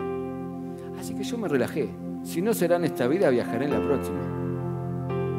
[0.98, 1.88] Así que yo me relajé.
[2.22, 4.20] Si no será en esta vida, viajaré en la próxima.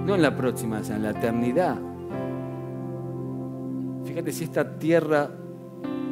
[0.05, 1.77] No en la próxima, o sea, en la eternidad.
[4.03, 5.31] Fíjate si esta tierra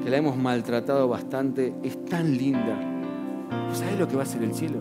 [0.03, 2.77] que la hemos maltratado bastante es tan linda.
[3.73, 4.79] ¿Sabes lo que va a ser el cielo?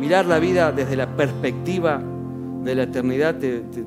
[0.00, 2.02] Mirar la vida desde la perspectiva
[2.62, 3.84] de la eternidad te, te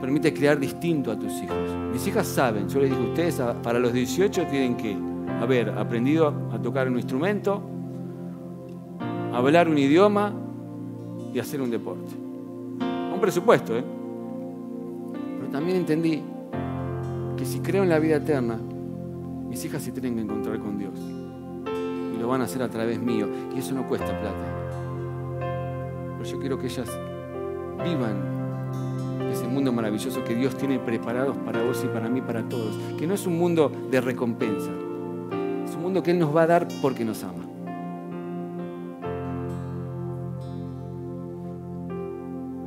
[0.00, 1.56] permite crear distinto a tus hijos.
[1.92, 4.96] Mis hijas saben, yo les digo, ustedes para los 18 tienen que
[5.40, 7.62] haber aprendido a tocar un instrumento,
[9.32, 10.32] hablar un idioma
[11.32, 12.25] y hacer un deporte.
[13.16, 13.82] Un presupuesto, ¿eh?
[15.38, 16.22] Pero también entendí
[17.34, 18.58] que si creo en la vida eterna,
[19.48, 20.92] mis hijas se tienen que encontrar con Dios.
[22.14, 23.26] Y lo van a hacer a través mío.
[23.54, 25.38] Y eso no cuesta plata.
[26.18, 26.90] Pero yo quiero que ellas
[27.82, 28.16] vivan
[29.32, 32.76] ese mundo maravilloso que Dios tiene preparados para vos y para mí, para todos.
[32.98, 34.70] Que no es un mundo de recompensa,
[35.64, 37.55] es un mundo que Él nos va a dar porque nos ama.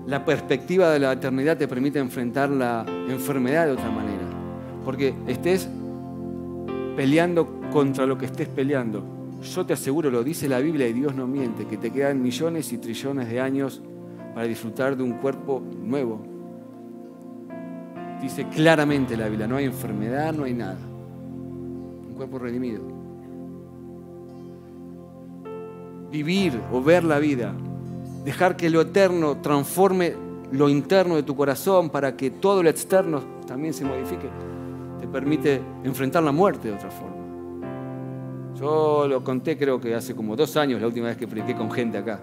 [0.09, 4.23] La perspectiva de la eternidad te permite enfrentar la enfermedad de otra manera,
[4.83, 5.69] porque estés
[6.95, 9.03] peleando contra lo que estés peleando.
[9.43, 12.73] Yo te aseguro, lo dice la Biblia y Dios no miente, que te quedan millones
[12.73, 13.83] y trillones de años
[14.33, 16.25] para disfrutar de un cuerpo nuevo,
[18.19, 20.79] Dice claramente la Biblia, no hay enfermedad, no hay nada.
[22.09, 22.81] Un cuerpo redimido.
[26.11, 27.53] Vivir o ver la vida,
[28.29, 30.13] dejar que lo eterno transforme
[30.51, 34.29] lo interno de tu corazón para que todo lo externo también se modifique,
[35.01, 37.15] te permite enfrentar la muerte de otra forma.
[38.55, 41.71] Yo lo conté creo que hace como dos años, la última vez que prediqué con
[41.71, 42.19] gente acá.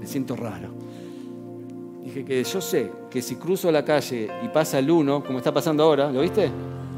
[0.00, 0.70] Me siento raro.
[2.02, 5.52] Dije que yo sé que si cruzo la calle y pasa el uno, como está
[5.52, 6.50] pasando ahora, ¿lo viste?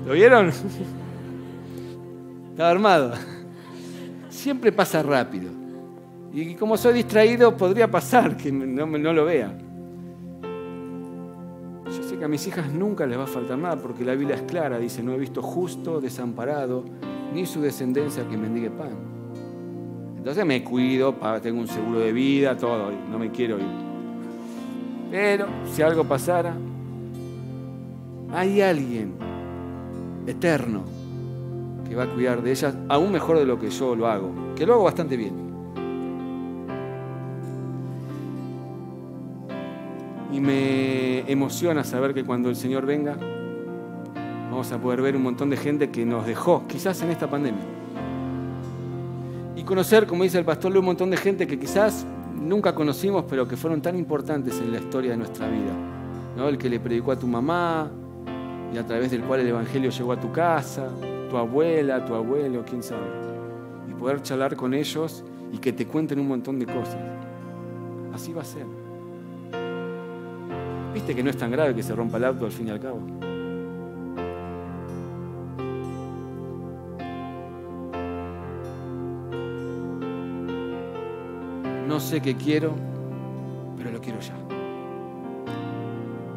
[0.07, 0.53] ¿Lo vieron?
[2.53, 3.15] Estaba armado.
[4.31, 5.62] Siempre pasa rápido.
[6.35, 9.55] Y como soy distraído, podría pasar que no, lo vea.
[11.85, 14.37] Yo sé que a mis hijas nunca les va a faltar nada porque la Biblia
[14.37, 14.79] es clara.
[14.79, 16.85] Dice, no he visto justo, desamparado,
[17.35, 18.93] ni su descendencia que mendigue pan.
[20.17, 23.67] Entonces me cuido, tengo un seguro de vida, todo, no me quiero ir.
[25.11, 26.55] Pero si algo pasara,
[28.33, 29.13] hay alguien
[30.27, 30.85] eterno
[31.87, 34.65] que va a cuidar de ellas aún mejor de lo que yo lo hago, que
[34.65, 35.52] lo hago bastante bien.
[40.33, 43.17] Y me emociona saber que cuando el Señor venga,
[44.51, 47.63] vamos a poder ver un montón de gente que nos dejó, quizás en esta pandemia.
[49.57, 53.47] Y conocer, como dice el pastor, un montón de gente que quizás nunca conocimos, pero
[53.47, 55.73] que fueron tan importantes en la historia de nuestra vida.
[56.37, 56.49] ¿no?
[56.49, 57.91] El que le predicó a tu mamá
[58.73, 60.89] y a través del cual el Evangelio llegó a tu casa,
[61.31, 63.07] tu abuela, tu abuelo, quién sabe.
[63.89, 66.99] Y poder charlar con ellos y que te cuenten un montón de cosas.
[68.15, 68.82] Así va a ser.
[70.95, 72.81] Viste que no es tan grave que se rompa el auto al fin y al
[72.81, 73.01] cabo.
[81.89, 82.73] No sé qué quiero,
[83.77, 84.35] pero lo quiero ya.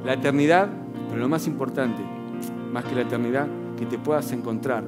[0.05, 0.69] La eternidad,
[1.09, 2.01] pero lo más importante,
[2.71, 3.47] más que la eternidad,
[3.77, 4.83] que te puedas encontrar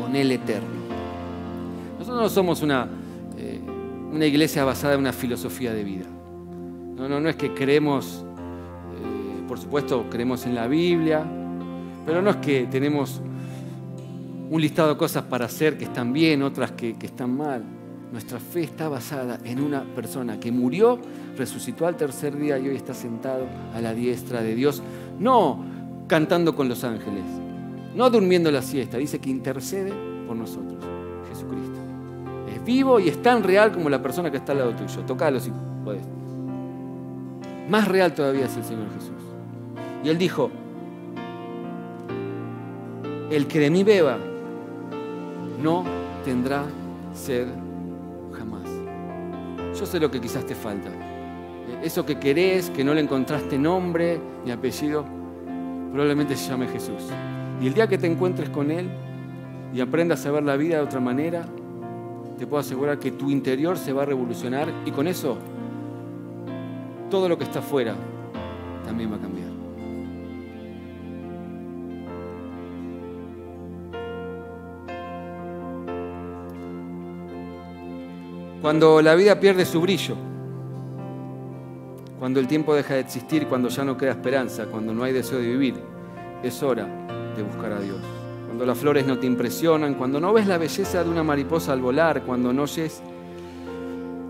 [0.00, 0.68] con el eterno.
[1.98, 2.88] Nosotros no somos una,
[3.36, 3.60] eh,
[4.12, 6.06] una iglesia basada en una filosofía de vida.
[6.96, 8.24] No, no, no es que creemos
[9.52, 11.26] por supuesto, creemos en la Biblia,
[12.06, 13.20] pero no es que tenemos
[14.48, 17.62] un listado de cosas para hacer que están bien, otras que, están mal.
[18.10, 20.98] Nuestra fe está basada en una persona que murió,
[21.36, 23.44] resucitó al tercer día y hoy está sentado
[23.74, 24.82] a la diestra de Dios,
[25.18, 25.62] no
[26.06, 27.24] cantando con los ángeles,
[27.94, 29.92] no durmiendo la siesta, dice que intercede
[30.26, 30.82] por nosotros,
[31.28, 31.78] Jesucristo.
[32.50, 35.00] Es vivo y es tan real como la persona que está al lado tuyo.
[35.04, 35.52] Tocalo si
[35.84, 36.06] puedes.
[37.68, 39.21] Más real todavía es el Señor Jesús.
[40.04, 40.50] Y él dijo,
[43.30, 44.18] el que de mí beba
[45.62, 45.84] no
[46.24, 46.64] tendrá
[47.14, 47.46] sed
[48.32, 48.68] jamás.
[49.78, 50.90] Yo sé lo que quizás te falta.
[51.82, 55.04] Eso que querés, que no le encontraste nombre ni apellido,
[55.90, 57.02] probablemente se llame Jesús.
[57.60, 58.90] Y el día que te encuentres con Él
[59.72, 61.44] y aprendas a ver la vida de otra manera,
[62.38, 65.38] te puedo asegurar que tu interior se va a revolucionar y con eso
[67.08, 67.94] todo lo que está afuera
[68.84, 69.41] también va a cambiar.
[78.62, 80.14] Cuando la vida pierde su brillo,
[82.20, 85.40] cuando el tiempo deja de existir, cuando ya no queda esperanza, cuando no hay deseo
[85.40, 85.74] de vivir,
[86.44, 86.86] es hora
[87.36, 87.98] de buscar a Dios.
[88.46, 91.80] Cuando las flores no te impresionan, cuando no ves la belleza de una mariposa al
[91.80, 93.02] volar, cuando no oyes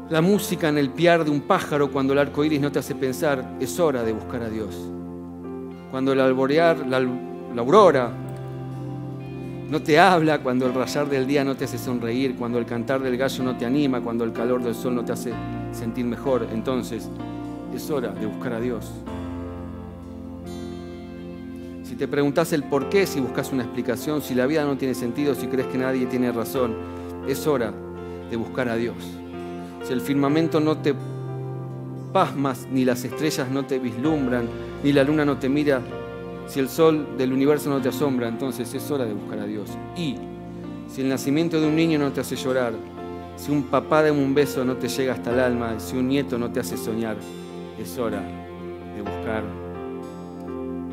[0.08, 2.94] la música en el piar de un pájaro, cuando el arco iris no te hace
[2.94, 4.74] pensar, es hora de buscar a Dios.
[5.90, 8.10] Cuando el alborear, la, la aurora
[9.72, 13.00] no te habla cuando el rayar del día no te hace sonreír, cuando el cantar
[13.00, 15.32] del gallo no te anima, cuando el calor del sol no te hace
[15.72, 16.46] sentir mejor.
[16.52, 17.08] Entonces
[17.74, 18.90] es hora de buscar a Dios.
[21.84, 24.92] Si te preguntas el por qué, si buscas una explicación, si la vida no tiene
[24.94, 26.74] sentido, si crees que nadie tiene razón,
[27.26, 27.72] es hora
[28.30, 28.96] de buscar a Dios.
[29.84, 30.94] Si el firmamento no te
[32.12, 34.50] pasmas, ni las estrellas no te vislumbran,
[34.84, 35.80] ni la luna no te mira,
[36.46, 39.70] si el sol del universo no te asombra, entonces es hora de buscar a Dios.
[39.96, 40.16] Y
[40.88, 42.74] si el nacimiento de un niño no te hace llorar,
[43.36, 46.38] si un papá de un beso no te llega hasta el alma, si un nieto
[46.38, 47.16] no te hace soñar,
[47.80, 49.42] es hora de buscar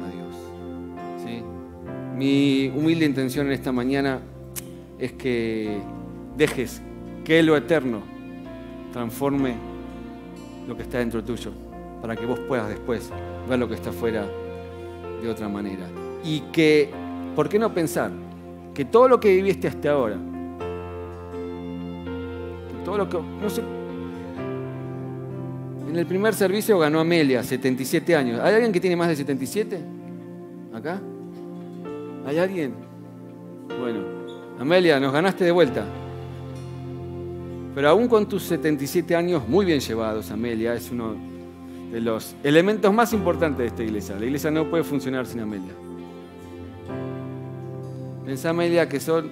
[0.01, 0.35] a Dios.
[1.25, 1.43] ¿Sí?
[2.15, 4.19] Mi humilde intención en esta mañana
[4.97, 5.81] es que
[6.37, 6.81] dejes
[7.25, 8.01] que lo eterno
[8.93, 9.55] transforme
[10.67, 11.51] lo que está dentro tuyo,
[12.01, 13.09] para que vos puedas después
[13.49, 14.25] ver lo que está afuera
[15.21, 15.87] de otra manera.
[16.23, 16.89] Y que,
[17.35, 18.11] ¿por qué no pensar
[18.73, 20.17] que todo lo que viviste hasta ahora,
[22.85, 23.61] todo lo que, no sé,
[25.89, 28.39] en el primer servicio ganó Amelia, 77 años.
[28.41, 29.79] ¿Hay alguien que tiene más de 77?
[30.73, 31.01] ¿Acá?
[32.27, 32.73] ¿Hay alguien?
[33.79, 34.01] Bueno,
[34.59, 35.83] Amelia, nos ganaste de vuelta.
[37.73, 41.15] Pero aún con tus 77 años muy bien llevados, Amelia, es uno
[41.91, 44.15] de los elementos más importantes de esta iglesia.
[44.15, 45.73] La iglesia no puede funcionar sin Amelia.
[48.25, 49.29] Pensá, Amelia, que son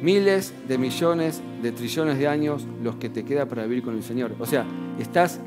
[0.00, 4.02] miles de millones de trillones de años los que te queda para vivir con el
[4.02, 4.34] Señor.
[4.38, 4.64] O sea,
[4.98, 5.40] estás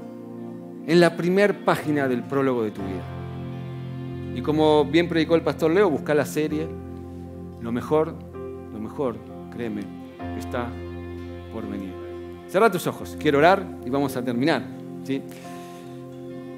[0.88, 3.04] en la primer página del prólogo de tu vida.
[4.36, 6.68] Y como bien predicó el pastor Leo, busca la serie.
[7.62, 8.14] Lo mejor,
[8.74, 9.16] lo mejor,
[9.56, 9.84] créeme,
[10.38, 10.68] está
[11.54, 11.94] por venir.
[12.48, 13.16] Cerra tus ojos.
[13.20, 14.64] Quiero orar y vamos a terminar.
[15.04, 15.22] ¿sí?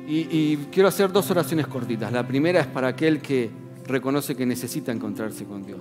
[0.05, 2.11] Y, quiero hacer dos oraciones cortitas.
[2.11, 3.49] La primera es para aquel que
[3.87, 5.79] reconoce que necesita encontrarse con Dios.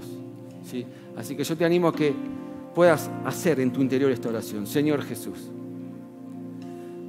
[0.64, 0.86] ¿sí?
[1.16, 2.14] Así que yo te animo a que
[2.74, 4.66] puedas hacer en tu interior esta oración.
[4.66, 5.50] Señor Jesús,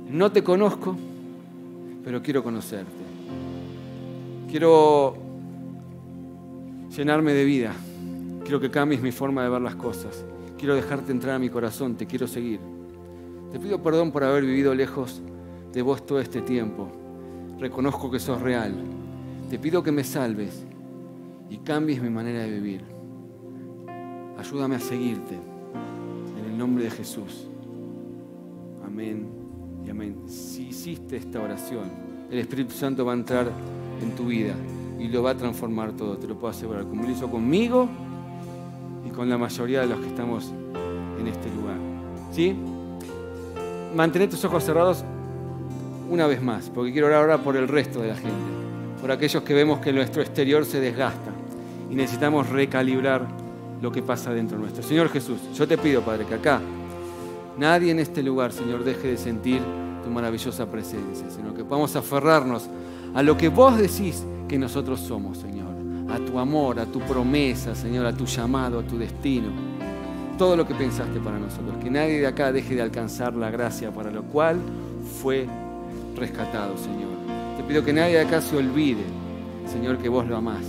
[0.09, 0.95] no te conozco,
[2.03, 2.91] pero quiero conocerte.
[4.49, 5.15] Quiero
[6.95, 7.73] llenarme de vida.
[8.41, 10.25] Quiero que cambies mi forma de ver las cosas.
[10.57, 11.95] Quiero dejarte entrar a mi corazón.
[11.95, 12.59] Te quiero seguir.
[13.51, 15.21] Te pido perdón por haber vivido lejos
[15.71, 17.02] de vos todo este tiempo
[17.59, 18.73] reconozco que sos real.
[19.49, 20.65] Te pido que me salves
[21.49, 22.83] y cambies mi manera de vivir.
[24.37, 25.35] Ayúdame a seguirte.
[26.39, 27.47] En el nombre de Jesús.
[28.85, 29.27] Amén
[29.85, 30.23] y amén.
[30.27, 31.91] Si hiciste esta oración,
[32.31, 33.51] el Espíritu Santo va a entrar
[34.01, 34.55] en tu vida
[34.99, 37.89] y lo va a transformar todo, te lo puedo asegurar, como lo hizo conmigo
[39.05, 40.51] y con la mayoría de los que estamos
[41.19, 41.77] en este lugar.
[42.31, 42.55] ¿Sí?
[43.95, 45.03] Mantén tus ojos cerrados
[46.13, 48.29] una vez más, porque quiero orar ahora por el resto de la gente,
[49.01, 51.31] por aquellos que vemos que nuestro exterior se desgasta
[51.89, 53.27] y necesitamos recalibrar
[53.81, 54.83] lo que pasa dentro nuestro.
[54.83, 56.61] Señor Jesús, yo te pido, Padre, que acá
[57.57, 59.59] nadie en este lugar, Señor, deje de sentir
[60.03, 62.69] tu maravillosa presencia, sino que podamos aferrarnos
[63.15, 65.73] a lo que vos decís que nosotros somos, Señor,
[66.11, 69.47] a tu amor, a tu promesa, Señor, a tu llamado, a tu destino,
[70.37, 73.91] todo lo que pensaste para nosotros, que nadie de acá deje de alcanzar la gracia
[73.91, 74.57] para lo cual
[75.19, 75.47] fue
[76.15, 77.11] rescatado, Señor.
[77.57, 79.03] Te pido que nadie acá se olvide,
[79.71, 80.63] Señor, que vos lo amás,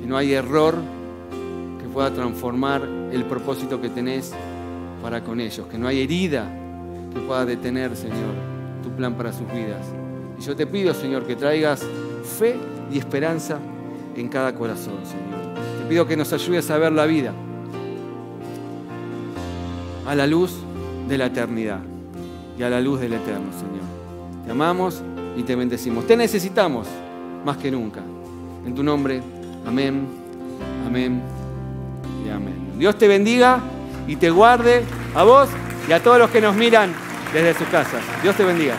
[0.00, 0.76] que no hay error
[1.80, 4.32] que pueda transformar el propósito que tenés
[5.02, 6.46] para con ellos, que no hay herida
[7.12, 8.34] que pueda detener, Señor,
[8.82, 9.86] tu plan para sus vidas.
[10.38, 11.84] Y yo te pido, Señor, que traigas
[12.38, 12.56] fe
[12.90, 13.58] y esperanza
[14.16, 15.54] en cada corazón, Señor.
[15.80, 17.32] Te pido que nos ayudes a ver la vida
[20.06, 20.52] a la luz
[21.08, 21.80] de la eternidad
[22.58, 24.01] y a la luz del eterno, Señor.
[24.44, 25.02] Te amamos
[25.36, 26.06] y te bendecimos.
[26.06, 26.88] Te necesitamos
[27.44, 28.00] más que nunca.
[28.66, 29.22] En tu nombre,
[29.66, 30.06] amén,
[30.86, 31.22] amén
[32.24, 32.72] y amén.
[32.78, 33.60] Dios te bendiga
[34.06, 34.84] y te guarde
[35.14, 35.48] a vos
[35.88, 36.92] y a todos los que nos miran
[37.32, 38.02] desde sus casas.
[38.22, 38.76] Dios te bendiga.